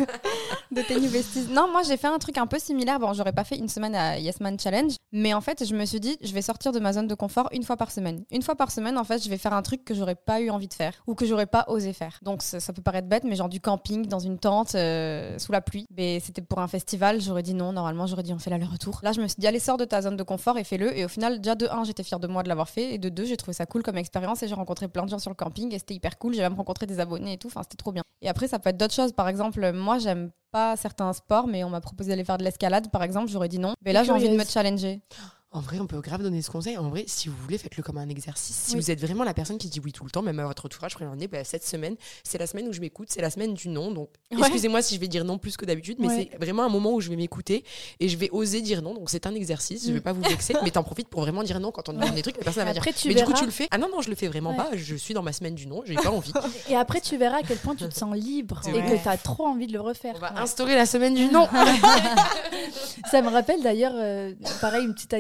[0.75, 1.47] de tes New Besties.
[1.51, 2.99] Non, moi j'ai fait un truc un peu similaire.
[2.99, 5.85] Bon, j'aurais pas fait une semaine à Yes Man Challenge, mais en fait, je me
[5.85, 8.25] suis dit, je vais sortir de ma zone de confort une fois par semaine.
[8.31, 10.51] Une fois par semaine, en fait, je vais faire un truc que j'aurais pas eu
[10.51, 12.19] envie de faire ou que j'aurais pas osé faire.
[12.23, 15.53] Donc ça, ça peut paraître bête, mais genre du camping dans une tente euh, sous
[15.53, 15.87] la pluie.
[15.97, 17.73] Mais c'était pour un festival, j'aurais dit non.
[17.73, 19.01] Normalement, j'aurais dit on fait l'aller-retour.
[19.03, 20.97] Là, je me suis dit, allez, sors de ta zone de confort et fais-le.
[20.97, 22.95] Et au final, déjà de 1, j'étais fière de moi de l'avoir fait.
[22.95, 25.19] Et de 2, j'ai trouvé ça cool comme expérience et j'ai rencontré plein de gens
[25.19, 26.35] sur le camping et c'était hyper cool.
[26.35, 27.49] J'ai même rencontré des abonnés et tout.
[27.49, 28.03] Enfin, c'était trop bien.
[28.23, 29.13] Et après, ça peut être d'autres choses.
[29.13, 32.91] Par exemple, moi, j'aime pas certains sports, mais on m'a proposé d'aller faire de l'escalade,
[32.91, 33.29] par exemple.
[33.29, 33.75] J'aurais dit non.
[33.85, 35.01] Mais là, j'ai envie de me challenger.
[35.53, 36.79] En vrai, on peut grave donner ce conseil.
[36.79, 38.55] En vrai, si vous voulez, faites-le comme un exercice.
[38.55, 38.81] Si Oui.
[38.83, 40.95] vous êtes vraiment la personne qui dit oui tout le temps, même à votre entourage,
[40.95, 43.91] regardez, bah, cette semaine, c'est la semaine où je m'écoute, c'est la semaine du non.
[43.91, 44.39] Donc, Ouais.
[44.39, 46.29] excusez-moi si je vais dire non plus que d'habitude, mais Ouais.
[46.31, 47.65] c'est vraiment un moment où je vais m'écouter
[47.99, 48.95] et je vais oser dire non.
[48.95, 49.85] Donc, c'est un exercice.
[49.89, 50.03] Je vais Mm.
[50.03, 52.37] pas vous vexer, mais t'en profites pour vraiment dire non quand on demande des trucs.
[52.37, 54.09] La personne va dire, tu mais du coup, tu le fais Ah non, non, je
[54.11, 54.69] le fais vraiment pas.
[54.77, 56.33] Je suis dans ma semaine du non, j'ai pas envie.
[56.69, 59.17] Et après, tu verras à quel point tu te sens libre et que tu as
[59.17, 60.15] trop envie de le refaire.
[60.15, 61.49] On va instaurer la semaine du non.
[63.11, 65.13] Ça me rappelle d'ailleurs, euh, pareil, une petite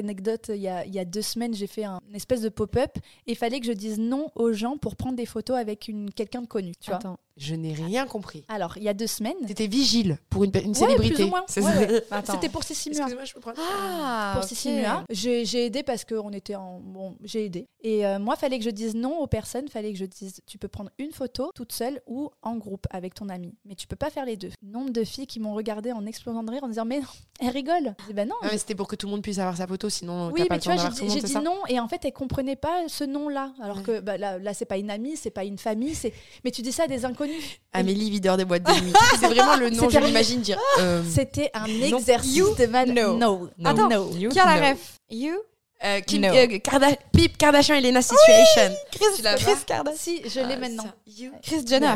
[0.48, 2.90] Il y a, deux semaines, j'ai fait un, une espèce de pop-up
[3.26, 6.42] et il fallait que je dise non aux gens pour prendre des photos avec quelqu'un
[6.42, 6.72] de connu.
[6.80, 7.16] Tu vois.
[7.40, 8.44] Je n'ai rien compris.
[8.48, 11.14] Alors, il y a deux semaines, T'étais vigile pour une, une Ouais, célébrité.
[11.14, 11.44] plus ou moins.
[11.48, 12.02] C'est Ouais.
[12.10, 12.34] Attends.
[12.34, 13.00] c'était pour Cécile Mua.
[13.02, 13.56] Excusez-moi, je peux prendre.
[13.60, 14.48] Ah, pour ok.
[14.48, 15.04] Cécile Mua.
[15.10, 16.80] J'ai aidé parce qu'on était en.
[16.80, 17.66] Bon, j'ai aidé.
[17.82, 19.68] Et euh, moi, fallait que je dise non aux personnes.
[19.68, 23.14] Fallait que je dise tu peux prendre une photo toute seule ou en groupe avec
[23.14, 23.54] ton ami.
[23.64, 24.50] Mais tu peux pas faire les deux.
[24.62, 27.06] Nombre de filles qui m'ont regardé en explosant de rire en disant mais non,
[27.40, 27.94] elle rigole.
[28.02, 28.34] Je dis bah non.
[28.42, 30.46] Ah, mais c'était pour que tout le monde puisse avoir sa photo, sinon Oui, t'as
[30.46, 31.56] pas mais le temps d'avoir j'ai tout le dit, monde, j'ai c'est dit ça non
[31.68, 33.52] et en fait, elle comprenait pas ce nom-là.
[33.62, 33.82] Alors Ouais.
[33.82, 36.12] que bah, là, là c'est pas une amie, c'est pas une famille, c'est.
[36.44, 37.29] Mais tu dis ça à des inconnus.
[37.72, 38.92] Amélie, videur des boîtes de nuit.
[39.20, 40.58] c'est vraiment le nom, je m'imagine dire.
[40.80, 42.90] euh, C'était un exercice You de mal.
[42.90, 43.16] know.
[43.16, 43.48] No.
[43.58, 43.68] No.
[43.70, 44.10] Attends, No.
[44.16, 45.34] you Qui a la ref You
[45.82, 46.28] Euh, Kim, No.
[46.28, 48.74] euh, Karda- Pip Kardashian et Lena Situation.
[48.92, 49.96] Chris, Tu l'as Chris pas Kardashian.
[49.98, 50.90] Si, je l'ai Ah, maintenant.
[51.06, 51.94] You Chris Jenner.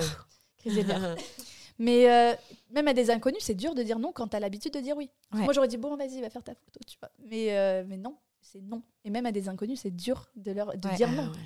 [0.58, 1.14] Chris Jenner.
[1.78, 2.34] Mais euh,
[2.70, 5.10] même à des inconnus, c'est dur de dire non quand t'as l'habitude de dire oui.
[5.34, 5.40] Ouais.
[5.42, 7.10] Moi, j'aurais dit bon, vas-y, va faire ta photo, tu vois.
[7.28, 8.80] Mais, euh, mais non, c'est non.
[9.04, 10.94] Et même à des inconnus, c'est dur de leur de Ouais.
[10.94, 11.22] dire Ah, non.
[11.24, 11.38] ouais.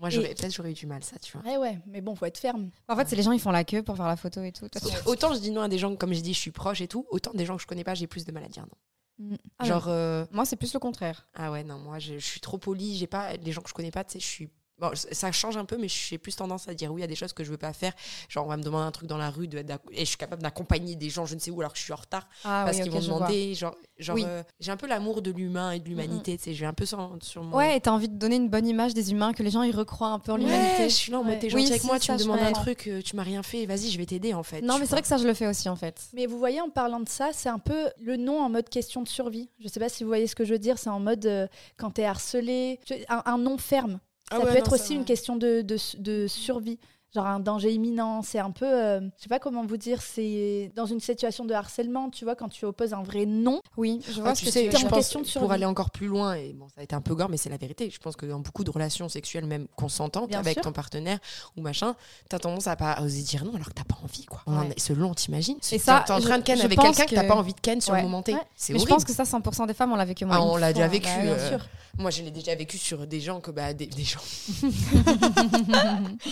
[0.00, 1.48] Moi, j'aurais- peut-être j'aurais eu du mal, ça, tu vois.
[1.48, 2.70] Ouais, ouais, mais bon, faut être ferme.
[2.88, 4.66] En fait, c'est les gens, ils font la queue pour faire la photo et tout.
[5.06, 7.06] Autant je dis non à des gens, comme j'ai dit, je suis proche et tout,
[7.10, 9.26] autant des gens que je connais pas, j'ai plus de mal à dire non.
[9.32, 9.36] Mm.
[9.58, 11.28] Ah, Genre, euh, Moi, c'est plus le contraire.
[11.34, 13.74] ah ouais, non, moi, je, je suis trop polie, j'ai pas, les gens que je
[13.74, 14.48] connais pas, tu sais, je suis.
[14.80, 17.32] Bon, ça change un peu, mais j'ai plus tendance à dire oui à des choses
[17.34, 17.92] que je veux pas faire.
[18.28, 19.58] Genre, on va me demander un truc dans la rue de-
[19.92, 21.92] et je suis capable d'accompagner des gens, je ne sais où, alors que je suis
[21.92, 22.26] en retard.
[22.44, 23.54] Ah parce oui, qu'ils ok, vont demander.
[23.54, 24.24] Genre, genre Oui.
[24.26, 26.38] euh, j'ai un peu l'amour de l'humain et de l'humanité.
[26.38, 27.56] Tu sais, j'ai un peu sur, sur mon.
[27.56, 29.76] Ouais, et t'as envie de donner une bonne image des humains, que les gens ils
[29.76, 30.84] recroient un peu en Ouais, l'humanité.
[30.88, 32.40] je suis là en mode t'es Oui, gentil avec si, moi, tu ça, me demandes
[32.40, 34.62] un truc, euh, tu m'as rien fait, vas-y, je vais t'aider en fait.
[34.62, 36.08] Non, mais c'est vrai que ça, je le fais aussi en fait.
[36.14, 39.02] Mais vous voyez, en parlant de ça, c'est un peu le non en mode question
[39.02, 39.50] de survie.
[39.62, 40.78] Je sais pas si vous voyez ce que je veux dire.
[40.78, 41.46] C'est en mode euh,
[41.76, 44.00] quand t'es harcelé, un, un non ferme.
[44.30, 46.78] Ah ça ouais, peut non, être aussi une question de, de, de survie.
[47.12, 48.22] Genre un danger imminent.
[48.22, 51.52] C'est un peu, euh, je sais pas comment vous dire, c'est dans une situation de
[51.52, 53.60] harcèlement, tu vois, quand tu opposes un vrai non.
[53.76, 55.52] Oui, je Ah, vois tu ce que sais, tu je en question de pour survie.
[55.52, 57.56] aller encore plus loin, et bon, ça a été un peu gore, mais c'est la
[57.56, 57.90] vérité.
[57.90, 60.62] Je pense que dans beaucoup de relations sexuelles, même consentantes, Bien avec sûr.
[60.62, 61.18] ton partenaire
[61.56, 61.96] ou machin,
[62.28, 64.42] t'as tendance à pas oser dire non alors que t'as pas envie, quoi.
[64.46, 64.68] On en Ouais.
[64.76, 67.22] est- ce long, t'imagines Et ça, t'es en train de ken avec quelqu'un que t'as
[67.24, 68.02] que- pas envie de ken sur Ouais.
[68.02, 68.34] le moment T.
[68.34, 68.40] Ouais.
[68.54, 68.94] C'est Mais je horrible.
[68.98, 70.36] pense que ça, 100% des femmes, on l'a vécu moi.
[70.38, 71.66] Ah, on l'a déjà vécu, Bien euh, sûr.
[71.98, 74.20] Moi, je l'ai déjà vécu sur des gens que bah des, des gens.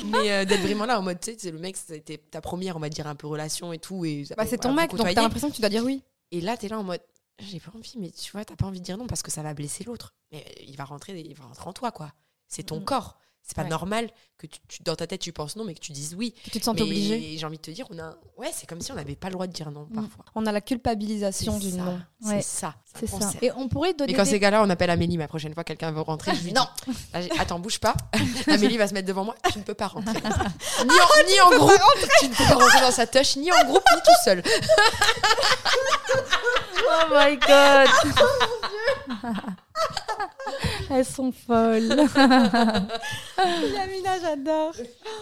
[0.07, 2.77] mais euh, d'être vraiment là en mode, tu sais, c'est le mec, c'était ta première,
[2.77, 5.23] on va dire un peu relation et tout, et Bah, c'est ton mec, donc t'as
[5.23, 6.03] l'impression que tu dois dire oui.
[6.31, 7.01] Et là, t'es là en mode,
[7.39, 9.43] j'ai pas envie, mais tu vois, t'as pas envie de dire non parce que ça
[9.43, 10.15] va blesser l'autre.
[10.33, 12.13] Mais il va rentrer, il va rentrer en toi, quoi.
[12.49, 12.85] C'est ton Mhm.
[12.85, 13.19] corps.
[13.49, 13.69] C'est pas Ouais.
[13.71, 16.35] normal que tu, tu- dans ta tête tu penses non, mais que tu dises oui.
[16.45, 17.35] Que tu te sens obligé.
[17.39, 19.33] J'ai envie de te dire, on a, ouais, c'est comme si on n'avait pas le
[19.33, 20.03] droit de dire non Mhm.
[20.03, 20.25] parfois.
[20.35, 21.99] On a la culpabilisation du non.
[22.23, 22.43] C'est Ouais.
[22.43, 22.75] ça.
[22.95, 23.31] C'est ça.
[23.41, 25.65] Et on pourrait donner Et quand des- ces gars-là, on appelle Amélie, ma prochaine fois,
[25.65, 26.67] quelqu'un veut rentrer, je lui dis, Non.
[27.15, 27.95] Là, attends, bouge pas.
[28.49, 30.13] Amélie va se mettre devant moi, tu ne peux pas rentrer.
[30.85, 31.73] ni, en, ni en groupe,
[32.21, 34.43] tu ne peux pas rentrer dans sa touche, ni en groupe, ni tout seul.
[36.91, 37.89] Oh my god
[40.91, 41.89] Elles sont folles.
[43.39, 44.73] Yamina, j'adore.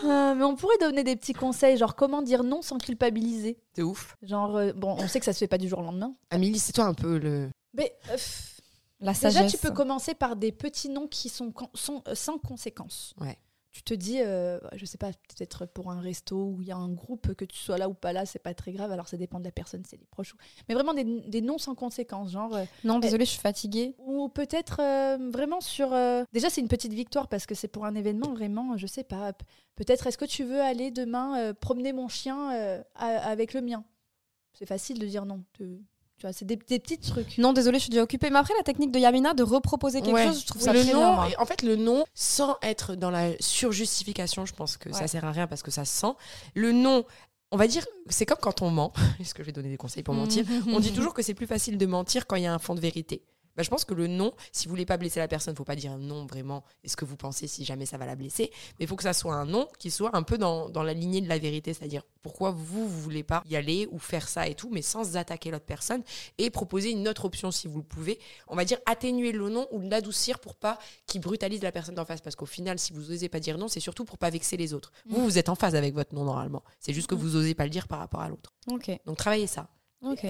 [0.05, 3.59] Ah, mais on pourrait donner des petits conseils, genre comment dire non sans culpabiliser.
[3.74, 4.16] C'est ouf.
[4.22, 6.14] Genre, euh, bon, on sait que ça se fait pas du jour au lendemain.
[6.31, 7.50] Amélie, c'est toi un peu le.
[7.74, 8.16] Mais euh,
[9.00, 9.52] La déjà, sagesse.
[9.52, 13.12] tu peux commencer par des petits noms qui sont, con- sont, euh, sans conséquence.
[13.20, 13.37] Ouais.
[13.76, 16.76] Tu te dis, euh, je sais pas, peut-être pour un resto où il y a
[16.78, 18.90] un groupe, que tu sois là ou pas là, c'est pas très grave.
[18.90, 20.32] Alors ça dépend de la personne, c'est les proches.
[20.32, 22.54] ou- Mais vraiment des, des noms sans conséquence, genre.
[22.56, 23.94] euh, Non, désolée, je suis fatiguée.
[23.98, 25.92] Ou peut-être euh, vraiment sur.
[25.92, 29.04] euh, Déjà, c'est une petite victoire parce que c'est pour un événement vraiment, je sais
[29.04, 29.34] pas.
[29.74, 33.84] Peut-être est-ce que tu veux aller demain euh, promener mon chien euh, avec le mien?
[34.54, 35.44] C'est facile de dire non.
[36.18, 37.37] Tu vois, c'est des, des petits trucs.
[37.37, 38.31] Non, désolé, je suis déjà occupée.
[38.31, 40.26] Mais après, la technique de Yamina de reproposer quelque Ouais.
[40.29, 41.29] chose, je trouve Oui, ça le très bien.
[41.38, 45.09] En fait, le non, sans être dans la surjustification, je pense que ça Ouais.
[45.09, 46.14] sert à rien parce que ça se sent.
[46.55, 47.05] Le non,
[47.50, 48.92] on va dire, c'est comme quand on ment.
[49.20, 50.44] Est-ce que je vais donner des conseils pour mentir?
[50.72, 52.74] On dit toujours que c'est plus facile de mentir quand il y a un fond
[52.74, 53.22] de vérité.
[53.57, 55.77] Bah, je pense que le non, si vous voulez pas blesser la personne, faut pas
[55.77, 56.64] dire non vraiment.
[56.85, 59.12] Est-ce que vous pensez si jamais ça va la blesser Mais il faut que ça
[59.12, 62.03] soit un non qui soit un peu dans, dans la lignée de la vérité, c'est-à-dire
[62.23, 65.51] pourquoi vous vous voulez pas y aller ou faire ça et tout, mais sans attaquer
[65.51, 66.03] l'autre personne
[66.38, 68.19] et proposer une autre option si vous le pouvez.
[68.49, 72.05] On va dire atténuer le non ou l'adoucir pour pas qu'il brutalise la personne d'en
[72.05, 74.57] face, parce qu'au final, si vous osez pas dire non, c'est surtout pour pas vexer
[74.57, 74.92] les autres.
[75.07, 76.62] Vous, vous êtes en phase avec votre non normalement.
[76.81, 77.19] C'est juste que Mm.
[77.19, 78.53] vous osez pas le dire par rapport à l'autre.
[78.71, 79.69] Ok, Donc travaillez ça.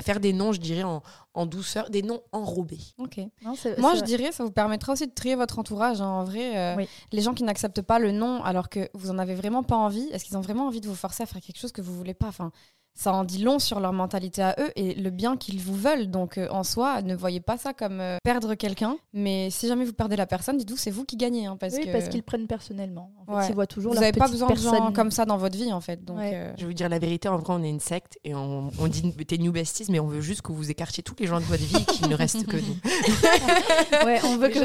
[0.03, 1.03] Faire des noms, je dirais, en,
[1.35, 2.79] en douceur, des noms enrobés.
[2.99, 3.19] ok.
[3.43, 4.17] Non, c'est- Moi, c'est je vrai.
[4.17, 6.01] dirais, ça vous permettra aussi de trier votre entourage.
[6.01, 6.07] hein.
[6.09, 6.89] En vrai, euh, Oui.
[7.13, 10.09] les gens qui n'acceptent pas le non alors que vous en avez vraiment pas envie,
[10.13, 12.15] est-ce qu'ils ont vraiment envie de vous forcer à faire quelque chose que vous voulez
[12.15, 12.29] pas?
[12.29, 12.53] Enfin,
[12.99, 16.11] Ça en dit long sur leur mentalité à eux et le bien qu'ils vous veulent.
[16.11, 18.97] Donc, euh, en soi, ne voyez pas ça comme euh, perdre quelqu'un.
[19.13, 21.45] Mais si jamais vous perdez la personne, dites-vous, c'est vous qui gagnez.
[21.45, 23.13] hein, parce oui, que parce qu'ils prennent personnellement.
[23.19, 23.47] En fait, Ouais.
[23.51, 25.81] Ils voient toujours vous n'avez pas besoin de gens comme ça dans votre vie, en
[25.83, 26.05] fait.
[26.05, 26.31] Donc, Ouais.
[26.35, 28.71] euh, Je vais vous dire la vérité, en vrai, on est une secte et on,
[28.79, 31.39] on dit t'es new besties, mais on veut juste que vous écartiez tous les gens
[31.41, 32.77] de votre vie et qu'il ne reste que nous.
[34.07, 34.61] Ouais, on veut que.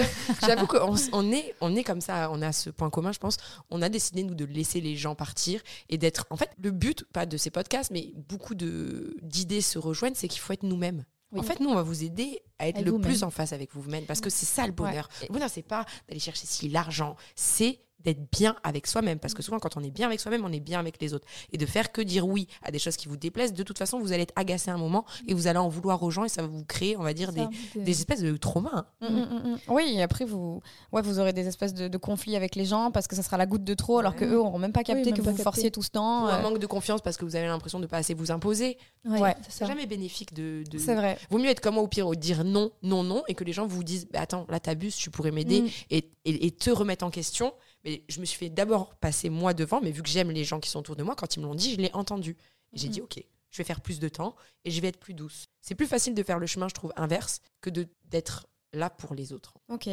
[0.45, 3.37] J'avoue qu'on on est, on est comme ça, on a ce point commun, je pense.
[3.69, 6.25] On a décidé, nous, de laisser les gens partir et d'être.
[6.29, 10.41] En fait, le but, pas de ces podcasts, mais beaucoup d'idées se rejoignent, c'est qu'il
[10.41, 11.05] faut être nous-mêmes.
[11.31, 11.39] Oui.
[11.39, 14.05] En fait, nous, on va vous aider à être le plus en face avec vous-même
[14.05, 15.07] parce que c'est ça le bonheur.
[15.21, 19.41] Le bonheur, c'est pas d'aller chercher si l'argent, c'est d'être bien avec soi-même parce que
[19.43, 21.65] souvent quand on est bien avec soi-même on est bien avec les autres et de
[21.65, 24.23] faire que dire oui à des choses qui vous déplaisent de toute façon vous allez
[24.23, 26.63] être agacé un moment et vous allez en vouloir aux gens et ça va vous
[26.65, 29.09] créer on va dire des, des espèces de traumas hein.
[29.09, 29.57] Mm, mm, mm.
[29.69, 30.61] Oui, et après, vous,
[30.91, 33.37] ouais, vous aurez des espèces de, de conflits avec les gens parce que ça sera
[33.37, 34.19] la goutte de trop, alors Ouais.
[34.19, 35.43] que eux n'auront même pas capté Oui, que même vous pas vous capté.
[35.43, 36.25] forciez tout ce temps.
[36.25, 38.31] Ou un euh, manque de confiance parce que vous avez l'impression de pas assez vous
[38.31, 39.35] imposer Ouais, Ouais.
[39.49, 40.77] c'est jamais bénéfique de, de...
[40.77, 41.17] C'est vrai.
[41.29, 43.53] Vaut mieux être comme moi au pire, au dire non, non, non, et que les
[43.53, 47.05] gens vous disent bah, Attends, là t'abuses, tu pourrais m'aider, et, et, et te remettre
[47.05, 47.53] en question.
[47.83, 50.59] Mais je me suis fait d'abord passer moi devant, mais vu que j'aime les gens
[50.59, 52.37] qui sont autour de moi, quand ils me l'ont dit, je l'ai entendu.
[52.73, 52.93] Et j'ai Mhm.
[52.93, 55.45] dit Ok, je vais faire plus de temps et je vais être plus douce.
[55.61, 59.13] C'est plus facile de faire le chemin, je trouve, inverse, que de d'être là pour
[59.15, 59.53] les autres.
[59.69, 59.89] Ok.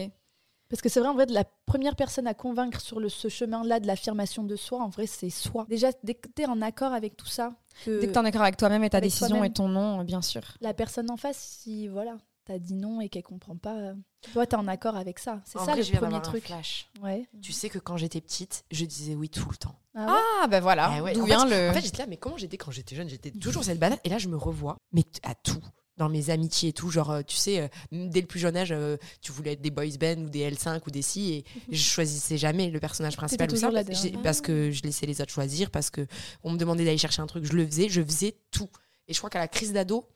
[0.68, 3.28] Parce que c'est vrai, en vrai, de la première personne à convaincre sur le, ce
[3.28, 5.64] chemin-là de l'affirmation de soi, en vrai, c'est soi.
[5.70, 7.54] Déjà, dès que tu es en accord avec tout ça,
[7.86, 10.04] que Dès que tu es en accord avec toi-même et ta décision et ton nom,
[10.04, 10.42] bien sûr.
[10.60, 12.18] la personne en face, si voilà,
[12.48, 13.92] t'as dit non et qu'elle comprend pas,
[14.32, 15.40] toi, t'es en accord avec ça.
[15.44, 16.44] C'est ça vrai, le je viens premier un truc.
[16.46, 16.88] flash.
[17.02, 17.28] Ouais.
[17.42, 19.78] Tu sais que quand j'étais petite, je disais oui tout le temps.
[19.94, 20.94] Ah ouais Ah, ben voilà.
[20.96, 21.70] Eh ouais, D'où en vient fait, le.
[21.70, 23.08] En fait, j'étais là, mais comment j'étais quand j'étais jeune?
[23.08, 23.98] J'étais toujours cette banane.
[24.04, 25.62] Et là, je me revois, mais à tout.
[25.98, 26.90] Dans mes amitiés et tout.
[26.90, 29.72] Genre, euh, tu sais, euh, dès le plus jeune âge, euh, tu voulais être des
[29.72, 31.32] boys band ou des L5 ou des si.
[31.32, 33.70] Et je choisissais jamais le personnage principal ou ça.
[33.72, 36.06] la Parce, parce que je laissais les autres choisir, parce que
[36.44, 38.68] on me demandait d'aller chercher un truc, je le faisais, je faisais tout.
[39.08, 40.06] Et je crois qu'à la crise d'ado,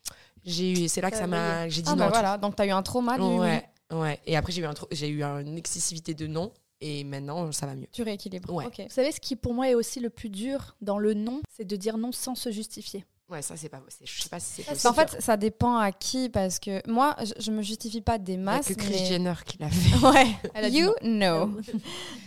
[0.45, 2.05] j'ai eu, c'est là que Ça m'a, j'ai dit ah, non.
[2.05, 2.39] bah voilà.
[2.39, 3.23] Donc, tu as eu un trauma du.
[3.25, 4.21] Ouais, ouais.
[4.27, 6.53] Et après, j'ai eu, un j'ai eu une excessivité de non.
[6.85, 7.87] Et maintenant, ça va mieux.
[7.93, 8.53] Tu rééquilibres.
[8.53, 8.67] Ouais.
[8.67, 8.81] Ok.
[8.81, 11.65] Vous savez, ce qui pour moi est aussi le plus dur dans le non, c'est
[11.65, 13.05] de dire non sans se justifier.
[13.31, 13.81] Ouais, ça, c'est pas.
[13.89, 17.17] c'est- Je sais pas si c'est en fait, ça dépend à qui, parce que moi,
[17.25, 18.67] je, je me justifie pas des masses.
[18.67, 19.97] que Chris mais- Jenner qui l'a fait.
[20.07, 21.47] Ouais, Elle a dit you non.
[21.47, 21.61] know.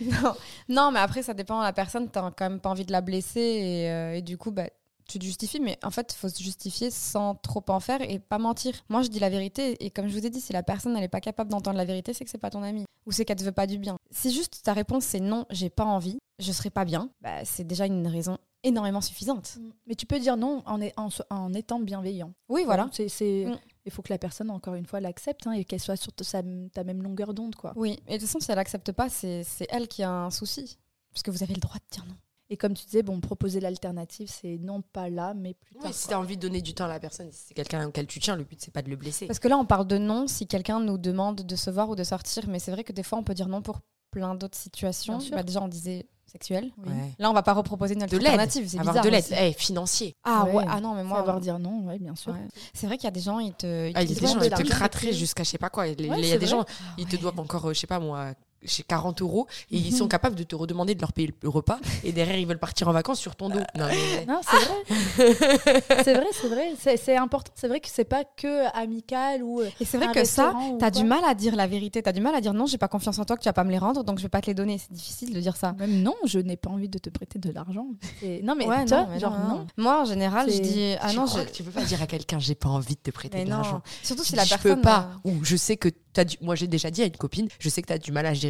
[0.00, 0.34] non.
[0.70, 2.08] non, mais après, ça dépend de la personne.
[2.08, 4.68] T'as quand même pas envie de la blesser et, euh, et du coup, bah,
[5.08, 5.60] tu te justifies.
[5.60, 8.74] Mais en fait, il faut se justifier sans trop en faire et pas mentir.
[8.88, 11.08] Moi, je dis la vérité et comme je vous ai dit, si la personne n'est
[11.08, 13.44] pas capable d'entendre la vérité, c'est que c'est pas ton ami ou c'est qu'elle te
[13.44, 13.96] veut pas du bien.
[14.10, 17.64] Si juste ta réponse c'est non, j'ai pas envie, je serai pas bien, bah, c'est
[17.64, 19.58] déjà une raison énormément suffisante.
[19.86, 22.32] Mais tu peux dire non en, est- en se- en étant bienveillant.
[22.48, 22.88] Oui, voilà.
[22.92, 23.58] C'est, c'est- Mm.
[23.88, 26.42] Il faut que la personne, encore une fois, l'accepte hein, et qu'elle soit sur ta,
[26.42, 27.54] même longueur d'onde.
[27.54, 27.72] quoi.
[27.76, 30.30] Oui, et de toute façon, si elle accepte pas, c'est c'est elle qui a un
[30.32, 30.76] souci.
[31.12, 32.16] Parce que vous avez le droit de dire non.
[32.48, 35.86] Et comme tu disais, bon, proposer l'alternative, c'est non pas là, mais plus tard.
[35.86, 36.14] Ouais, si quoi.
[36.16, 38.36] t'as envie de donner du temps à la personne, si c'est quelqu'un auquel tu tiens,
[38.36, 39.26] le but c'est pas de le blesser.
[39.26, 41.96] Parce que là, on parle de non si quelqu'un nous demande de se voir ou
[41.96, 43.80] de sortir, mais c'est vrai que des fois, on peut dire non pour
[44.12, 45.18] plein d'autres situations.
[45.32, 46.06] Bah, déjà, on disait.
[46.50, 46.72] Oui.
[46.86, 47.14] Ouais.
[47.18, 49.02] Là, on va pas reproposer une alternative, c'est bizarre.
[49.02, 49.34] de l'aide, aussi.
[49.38, 50.14] Eh, financier.
[50.24, 50.54] Ah ouais.
[50.56, 50.64] Ouais.
[50.68, 52.34] ah non, mais moi, Savoir dire non, ouais, bien sûr.
[52.74, 53.90] C'est vrai qu'il y a des gens, ils te.
[53.94, 55.86] Ah, il y a des gens, ils te gratteraient jusqu'à je sais pas quoi.
[55.86, 56.46] Il y a des vrai.
[56.46, 59.76] gens, Ah ils te doivent encore, euh, je sais pas moi, chez 40 euros et
[59.78, 59.98] ils Mhm.
[59.98, 62.88] sont capables de te redemander de leur payer le repas et derrière ils veulent partir
[62.88, 63.58] en vacances sur ton dos.
[63.76, 64.84] Non, mais- Non, c'est vrai.
[66.04, 66.72] c'est vrai, c'est vrai.
[66.78, 67.52] C'est, c'est important.
[67.54, 69.60] C'est vrai que c'est pas que amical ou.
[69.60, 72.02] euh, Et c'est vrai un que ça, t'as du mal à dire la vérité.
[72.02, 73.64] T'as du mal à dire non, j'ai pas confiance en toi, que tu vas pas
[73.64, 74.78] me les rendre, donc je vais pas te les donner.
[74.78, 75.74] C'est difficile de dire ça.
[75.78, 77.86] Même non, je n'ai pas envie de te prêter de l'argent.
[78.20, 79.66] C'est- Non, mais Ouais, non, mais genre non.
[79.76, 82.02] Moi, en général, je dis ah Tu non, crois je- que tu peux pas dire
[82.02, 83.56] à quelqu'un j'ai pas envie de te prêter mais de non.
[83.56, 83.82] l'argent?
[84.02, 85.10] Surtout si la dis, je personne peux pas.
[85.26, 86.36] euh, Ou je sais que t'as du...
[86.40, 88.34] Moi j'ai déjà dit à une copine, je sais que tu as du mal à
[88.34, 88.45] gérer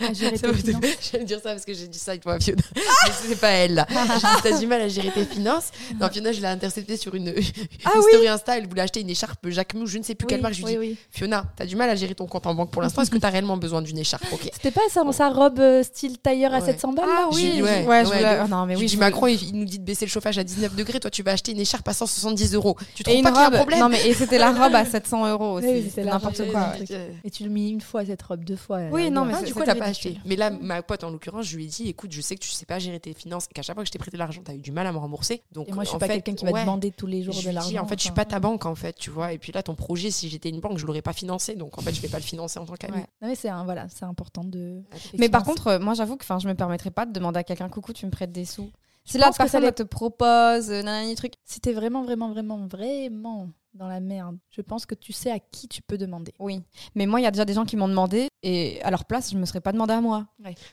[0.00, 0.84] À me fait- finances.
[1.10, 2.62] J'aime dire ça parce que j'ai dit ça avec toi, Fiona.
[2.76, 2.82] Mais
[3.26, 3.86] c'est pas elle, là.
[3.90, 5.70] J'ai dit, T'as du mal à gérer tes finances.
[6.00, 7.28] Non, Fiona, je l'ai interceptée sur une,
[7.84, 8.04] Ah une oui.
[8.12, 8.58] story Insta.
[8.58, 10.54] Elle voulait acheter une écharpe Jacquemus, je ne sais plus quelle marque.
[10.54, 10.96] Je lui oui, dis, oui.
[11.10, 13.02] Fiona, t'as du mal à gérer ton compte en banque pour l'instant.
[13.02, 14.24] Est-ce que t'as réellement besoin d'une écharpe?
[14.32, 14.48] Ok.
[14.52, 16.66] C'était pas ça, sa robe euh, style tailleur à Ouais.
[16.66, 19.42] 700 balles Ah oui, ouais, ouais, je voulais- ah non, mais oui, je Macron, il,
[19.42, 21.00] il nous dit de baisser le chauffage à 19 degrés.
[21.00, 22.76] Toi, tu vas acheter une écharpe à 170 euros.
[22.94, 23.80] Tu trouves pas qu'il y a un problème?
[23.80, 25.90] Non, mais c'était la robe à 700 euros aussi.
[26.04, 26.72] N'importe quoi.
[27.24, 28.78] Et tu le mis une fois cette robe, deux fois.
[28.92, 30.18] Oui, non, mais Ah, c'est- du coup, c'est t'as pas acheté.
[30.24, 32.48] Mais là, ma pote, en l'occurrence, je lui ai dit écoute, je sais que tu
[32.50, 34.40] sais pas gérer tes finances et qu'à chaque fois que je t'ai prêté de l'argent,
[34.44, 35.42] t'as eu du mal à me rembourser.
[35.52, 36.60] Donc, Et moi, je suis en pas fait, quelqu'un qui va ouais.
[36.62, 37.82] demander tous les jours Je de l'argent.
[37.82, 39.32] en fait, je suis pas ta banque, en fait, tu vois.
[39.32, 41.54] Et puis là, ton projet, si j'étais une banque, je l'aurais pas financé.
[41.54, 42.94] Donc, en fait, je vais pas le financer en tant qu'ami.
[42.98, 43.06] Ouais.
[43.22, 44.82] Non, mais c'est un- voilà, c'est important de.
[45.18, 47.68] Mais par contre, moi j'avoue que enfin, je me permettrais pas de demander à quelqu'un
[47.68, 48.70] coucou, tu me prêtes des sous.
[49.14, 51.32] La pense que ça te propose, euh, nanani truc.
[51.44, 55.38] si t'es vraiment, vraiment, vraiment, vraiment dans la merde, je pense que tu sais à
[55.38, 56.34] qui tu peux demander.
[56.38, 56.60] Oui.
[56.94, 59.30] Mais moi, il y a déjà des gens qui m'ont demandé et à leur place,
[59.32, 60.26] je me serais pas demandé à moi.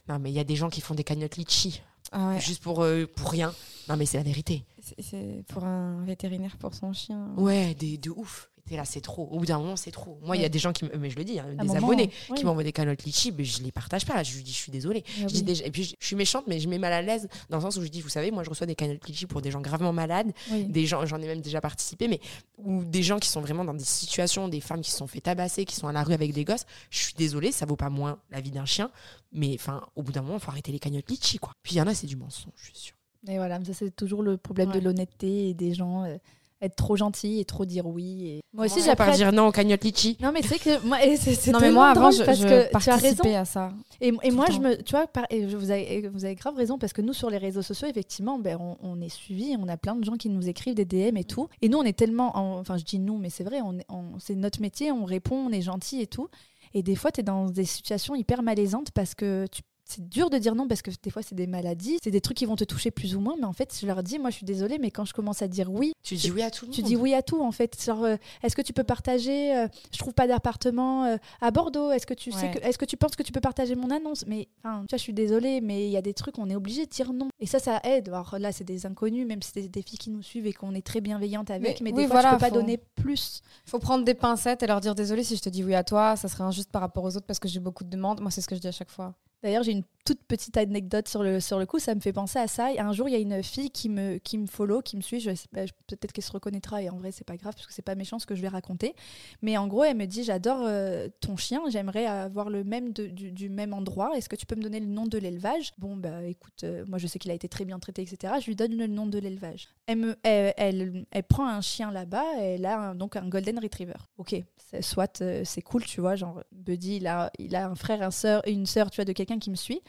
[0.10, 2.39] Non, mais il y a des gens qui font des cagnottes litchi Ah ouais.
[2.39, 3.54] juste pour, euh, pour rien.
[3.88, 4.65] Non, mais c'est la vérité.
[4.82, 7.30] C'est- C'est pour un vétérinaire pour son chien.
[7.38, 8.50] Ouais, des, de ouf.
[8.67, 9.28] T'es là, c'est trop.
[9.30, 10.17] Au bout d'un moment, c'est trop.
[10.23, 11.75] Moi, il y a des gens qui, me- mais je le dis, hein, des moment,
[11.78, 12.36] abonnés oui.
[12.38, 14.23] qui m'envoient des cagnottes litchi, mais je les partage pas.
[14.23, 15.04] Je lui dis, je suis désolée.
[15.08, 15.43] Ah Je dis oui.
[15.43, 17.78] déjà- et puis, je, suis méchante, mais je mets mal à l'aise dans le sens
[17.78, 19.93] où je dis, vous savez, moi, je reçois des cagnottes litchi pour des gens gravement
[19.93, 20.65] malades, Oui.
[20.65, 22.19] des gens, j'en ai même déjà participé, mais
[22.58, 25.21] ou des gens qui sont vraiment dans des situations, des femmes qui se sont fait
[25.21, 26.65] tabasser, qui sont à la rue avec des gosses.
[26.89, 28.89] Je suis désolée, ça vaut pas moins la vie d'un chien,
[29.32, 31.51] mais enfin, au bout d'un moment, il faut arrêter les cagnottes litchi, quoi.
[31.62, 32.95] Puis il y en a, c'est du mensonge, je suis sûre.
[33.28, 34.80] Et voilà, ça c'est toujours le problème Ouais.
[34.80, 36.17] de l'honnêteté et des gens euh,
[36.62, 38.28] être trop gentils et trop dire oui.
[38.28, 38.41] Et...
[38.54, 40.18] Moi aussi, Commencer par dire non aux cagnottes litchi.
[40.22, 42.38] Non, mais c'est que moi, et c'est Non mais tellement moi avant, drôle je, parce
[42.39, 42.54] je que tu
[42.89, 43.02] as raison.
[43.02, 43.74] participais à ça.
[44.02, 46.94] Et, moi, je me, tu vois, par- et vous, avez, vous avez grave raison parce
[46.94, 49.96] que nous, sur les réseaux sociaux, effectivement, ben, on, on est suivi, on a plein
[49.96, 51.48] de gens qui nous écrivent des DM et tout.
[51.62, 53.78] Et nous, on est tellement, en- enfin, je dis nous, mais c'est vrai, on-
[54.20, 56.28] c'est notre métier, on répond, on est gentil et tout.
[56.74, 60.30] Et des fois, tu es dans des situations hyper malaisantes parce que tu c'est dur
[60.30, 62.56] de dire non parce que des fois c'est des maladies, c'est des trucs qui vont
[62.56, 64.78] te toucher plus ou moins, mais en fait je leur dis moi je suis désolée
[64.80, 66.89] mais quand je commence à dire oui, Tu dis oui à tout le tu monde.
[66.89, 67.82] dis oui à tout en fait.
[67.84, 71.91] Genre, euh, est-ce que tu peux partager euh, Je trouve pas d'appartement euh, à Bordeaux.
[71.91, 74.26] Est-ce que tu sais que Est-ce que tu penses que tu peux partager mon annonce?
[74.28, 76.56] Mais enfin, tu vois, je suis désolée, mais il y a des trucs on est
[76.56, 77.30] obligé de dire non.
[77.39, 78.08] Et ça, ça aide.
[78.10, 80.74] Alors là, c'est des inconnus, même si c'est des filles qui nous suivent et qu'on
[80.74, 82.78] est très bienveillante avec, mais, Mais des oui, fois, voilà, je peux pas faut- donner
[82.95, 83.41] plus.
[83.65, 86.15] Faut prendre des pincettes et leur dire désolé si je te dis oui à toi,
[86.15, 88.21] ça serait injuste par rapport aux autres parce que j'ai beaucoup de demandes.
[88.21, 89.13] Moi c'est ce que je dis à chaque fois.
[89.45, 92.38] D'ailleurs, j'ai une toute petite anecdote sur le, sur le coup, ça me fait penser
[92.38, 92.71] à ça.
[92.71, 95.01] Et Un jour, il y a une fille qui me, qui me follow, qui me
[95.01, 95.19] suit.
[95.19, 97.81] Je, bah, Peut-être qu'elle se reconnaîtra et en vrai, c'est pas grave parce que c'est
[97.81, 98.93] pas méchant ce que je vais raconter.
[99.41, 103.08] Mais en gros, elle me dit J'adore euh, ton chien, j'aimerais avoir le même de-
[103.08, 104.12] du, même endroit.
[104.15, 105.71] Est-ce que tu peux me donner le nom de l'élevage?
[105.77, 108.34] Bon, bah écoute, euh, moi je sais qu'il a été très bien traité, etc.
[108.41, 109.69] Je lui donne le nom de l'élevage.
[109.88, 113.93] Elle, elle, elle, prend un chien là-bas, elle a un- donc un Golden Retriever.
[114.17, 114.36] Ok,
[114.81, 118.12] soit euh, c'est cool, tu vois, genre Buddy, il a, il a un frère, un
[118.12, 119.82] sœur, une sœur, tu vois, de quelqu'un qui me suit.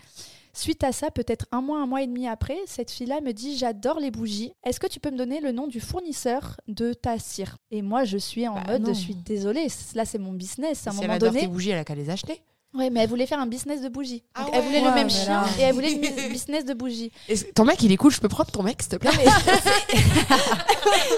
[0.53, 3.59] Suite à ça, peut-être un mois, un mois et demi après, cette fille-là me dit
[3.59, 4.53] J'adore les bougies.
[4.65, 7.59] Est-ce que tu peux me donner le nom du fournisseur de ta cire?
[7.71, 8.95] Et moi, je suis en Bah, mode non.
[8.95, 10.87] Je suis désolée, là, c'est mon business.
[10.87, 11.41] À un Si elle moment adore donné.
[11.43, 12.41] tes bougies, elle a qu'à les acheter.
[12.77, 14.23] Ouais, mais elle voulait faire un business de bougies.
[14.35, 17.11] Ah elle voulait ouais, le même chien et elle voulait le business de bougies.
[17.29, 19.11] Et ton mec, il est cool, je peux prendre ton mec, s'il te plaît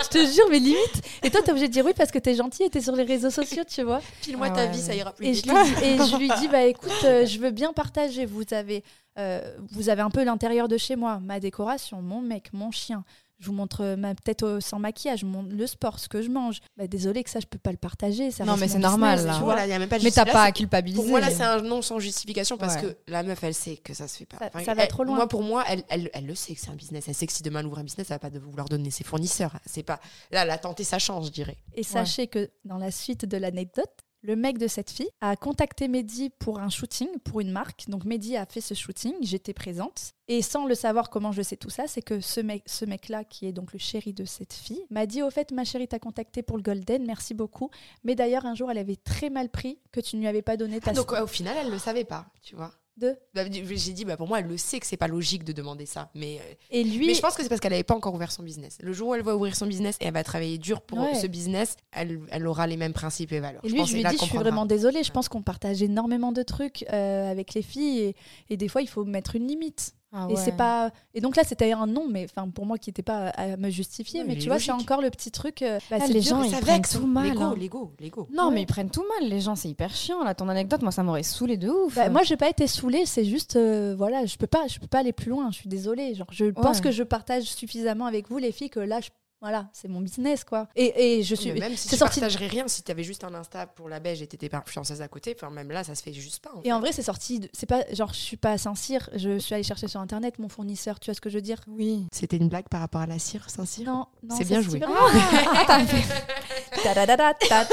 [0.02, 1.02] je te jure, mais limite.
[1.22, 3.04] Et toi, t'es obligé de dire oui parce que t'es gentil et t'es sur les
[3.04, 4.00] réseaux sociaux, tu vois.
[4.22, 5.52] File-moi Ah ta ouais, vie, ça ira plus Et je, vite.
[5.52, 8.26] lui dis, et je lui dis, bah écoute, euh, je veux bien partager.
[8.26, 8.84] Vous avez,
[9.18, 9.40] euh,
[9.72, 13.04] vous avez un peu l'intérieur de chez moi, ma décoration, mon mec, mon chien.
[13.40, 16.28] Je vous montre euh, ma tête euh, sans maquillage, mon, le sport, ce que je
[16.28, 16.58] mange.
[16.76, 18.32] Bah, désolé que ça, je peux pas le partager.
[18.32, 19.32] Ça Non, mais c'est normal, là.
[19.32, 19.54] tu Tu vois.
[19.54, 21.00] vois, là, il y a même pas Mais t'as pas à culpabiliser.
[21.00, 22.82] Pour moi, là, c'est un non sans justification parce Ouais.
[22.82, 24.38] que la meuf, elle sait que ça se fait pas.
[24.38, 25.14] Ça- ça va elle- trop loin.
[25.16, 27.04] Moi, pour moi, elle, elle, elle le sait que c'est un business.
[27.06, 28.90] Elle sait que si demain elle ouvre un business, elle va pas de vouloir donner
[28.90, 29.52] ses fournisseurs.
[29.66, 30.00] C'est pas.
[30.32, 31.58] Là, la tenter sa chance, je dirais.
[31.74, 33.86] Et sachez que dans la suite de l'anecdote,
[34.22, 37.88] le mec de cette fille a contacté Mehdi pour un shooting, pour une marque.
[37.88, 40.12] Donc Mehdi a fait ce shooting, j'étais présente.
[40.26, 43.24] Et sans le savoir comment je sais tout ça, c'est que ce mec, ce mec-là,
[43.24, 45.98] qui est donc le chéri de cette fille, m'a dit au fait, ma chérie t'a
[45.98, 47.70] contacté pour le Golden, merci beaucoup.
[48.04, 50.56] Mais d'ailleurs, un jour, elle avait très mal pris que tu ne lui avais pas
[50.56, 52.72] donné ta Donc, ouais, au final, elle le savait pas, tu vois.
[52.98, 53.16] De.
[53.34, 55.86] Bah, J'ai dit, bah, pour moi, elle le sait que c'est pas logique de demander
[55.86, 56.10] ça.
[56.14, 58.30] Mais, euh, Et lui, mais je pense que c'est parce qu'elle avait pas encore ouvert
[58.32, 58.78] son business.
[58.82, 61.14] Le jour où elle va ouvrir son business et elle va travailler dur pour Ouais.
[61.14, 63.64] ce business, elle, elle aura les mêmes principes et valeurs.
[63.64, 65.02] Et lui, pense je lui là dis, je suis vraiment désolée.
[65.02, 68.16] Je pense qu'on partage énormément de trucs euh, avec les filles et,
[68.50, 69.94] et des fois, il faut mettre une limite.
[70.10, 70.90] Ah Et c'est pas.
[71.12, 73.68] Et donc là, c'était un non, mais enfin pour moi qui n'était pas à me
[73.68, 74.20] justifier.
[74.22, 75.60] Ouais, mais tu vois, c'est encore le petit truc.
[75.60, 76.30] euh, bah, Ah, c'est les dur.
[76.30, 77.54] gens, ils prennent tout mal, L'ego, hein.
[77.58, 78.28] l'ego, l'ego.
[78.34, 78.54] Non, Ouais.
[78.54, 79.28] mais ils prennent tout mal.
[79.28, 80.24] Les gens, c'est hyper chiant.
[80.24, 81.94] Là, ton anecdote, moi, ça m'aurait saoulé de ouf.
[81.96, 83.04] Bah, moi, j'ai pas été saoulée.
[83.04, 85.50] C'est juste, euh, voilà, je peux pas, je peux pas aller plus loin.
[85.50, 86.14] Je suis désolée.
[86.14, 89.68] Genre, je pense que je partage suffisamment avec vous, les filles, que là, je Voilà,
[89.72, 90.66] c'est mon business, quoi.
[90.74, 91.52] Et, et je suis.
[91.52, 94.00] Mais même si c'est tu sorti- partagerais rien, si t'avais juste un Insta pour la
[94.00, 96.50] beige et t'étais pas influenceuse à côté, enfin même là, ça se fait juste pas.
[96.56, 97.38] en Et en vrai, c'est sorti.
[97.40, 99.08] de- C'est pas genre, je suis pas à Saint-Cyr.
[99.14, 100.98] Je suis allée chercher sur internet mon fournisseur.
[100.98, 101.60] Tu vois ce que je veux dire?
[101.68, 102.06] Oui.
[102.12, 104.34] C'était une blague par rapport à la cire, Saint-Cyr Non, non.
[104.36, 104.80] C'est bien joué.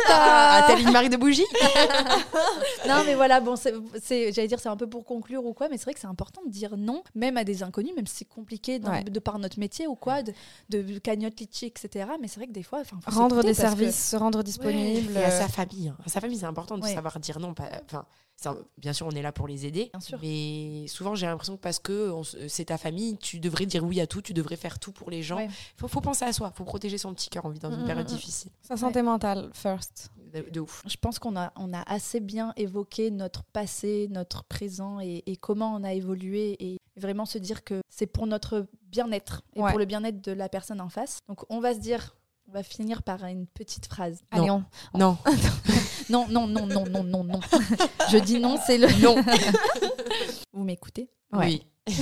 [0.08, 1.46] Ah, t'as une marque de bougie?
[2.88, 5.70] Non, mais voilà, bon, c'est, c'est- j'allais dire, c'est un peu pour conclure ou quoi,
[5.70, 8.18] mais c'est vrai que c'est important de dire non, même à des inconnus, même si
[8.18, 9.04] c'est compliqué dans- Ouais.
[9.04, 10.34] de par notre métier ou quoi, de,
[10.70, 12.10] de cagnotte etc.
[12.22, 15.16] Mais c'est vrai que des fois, faut Rendre des que- services, se rendre disponible.
[15.18, 15.90] Et à euh, sa famille.
[15.90, 15.98] hein.
[16.06, 16.94] À sa famille, c'est important de Ouais.
[16.94, 17.54] savoir dire non.
[17.54, 19.90] pas- Enfin, bien sûr, on est là pour les aider.
[19.94, 20.20] Bien sûr.
[20.22, 24.02] Mais souvent, j'ai l'impression que parce que s- c'est ta famille, tu devrais dire oui
[24.02, 25.38] à tout, tu devrais faire tout pour les gens.
[25.38, 25.48] Ouais.
[25.78, 27.46] Faut, faut penser à soi, faut protéger son petit cœur.
[27.46, 28.14] On vit dans une mm, période mm.
[28.14, 28.52] difficile.
[28.62, 30.12] Sa santé mentale, first.
[30.36, 30.84] De, de ouf.
[30.86, 35.38] Je pense qu'on a, on a assez bien évoqué notre passé, notre présent et, et
[35.38, 39.70] comment on a évolué et vraiment se dire que c'est pour notre bien-être et Ouais.
[39.70, 41.20] pour le bien-être de la personne en face.
[41.30, 42.16] Donc on va se dire,
[42.50, 44.22] on va finir par une petite phrase.
[44.34, 44.40] Non.
[44.42, 44.64] Allez, on.
[44.98, 45.18] Non,
[46.10, 47.40] Non, non, non, non, non, non, non.
[48.12, 49.16] Je dis non, c'est le non.
[50.54, 51.62] Vous m'écoutez Ouais.
[51.88, 51.96] Oui.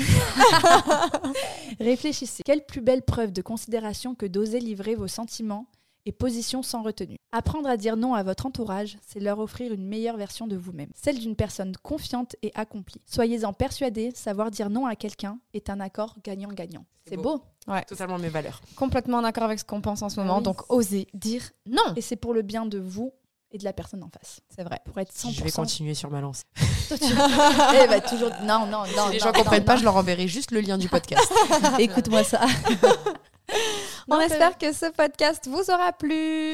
[1.80, 2.44] Réfléchissez.
[2.44, 5.68] Quelle plus belle preuve de considération que d'oser livrer vos sentiments
[6.06, 7.18] et positions sans retenue.
[7.32, 10.90] Apprendre à dire non à votre entourage, c'est leur offrir une meilleure version de vous-même,
[10.96, 13.02] celle d'une personne confiante et accomplie.
[13.06, 16.86] Soyez-en persuadés, savoir dire non à quelqu'un est un accord gagnant-gagnant.
[17.08, 17.44] C'est beau.
[17.68, 17.76] beau.
[17.88, 18.62] Totalement mes valeurs.
[18.76, 20.38] Complètement en accord avec ce qu'on pense en ce moment.
[20.38, 20.44] oui.
[20.44, 21.94] Donc, oser dire non.
[21.96, 23.14] Et c'est pour le bien de vous
[23.52, 24.40] et de la personne en face.
[24.54, 24.80] C'est vrai.
[24.84, 25.32] Pour être 100%.
[25.32, 26.44] Je vais continuer sur ma lancée.
[26.92, 28.30] Eh ben, toujours...
[28.44, 29.08] Non, non, non.
[29.08, 29.80] si les non, gens comprennent non, pas, non.
[29.80, 31.32] je leur enverrai juste le lien du podcast.
[31.80, 32.42] Écoute-moi ça.
[34.10, 36.54] On espère que ce podcast vous aura plu.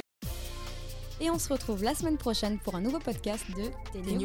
[1.21, 4.17] Et on se retrouve la semaine prochaine pour un nouveau podcast de Télé.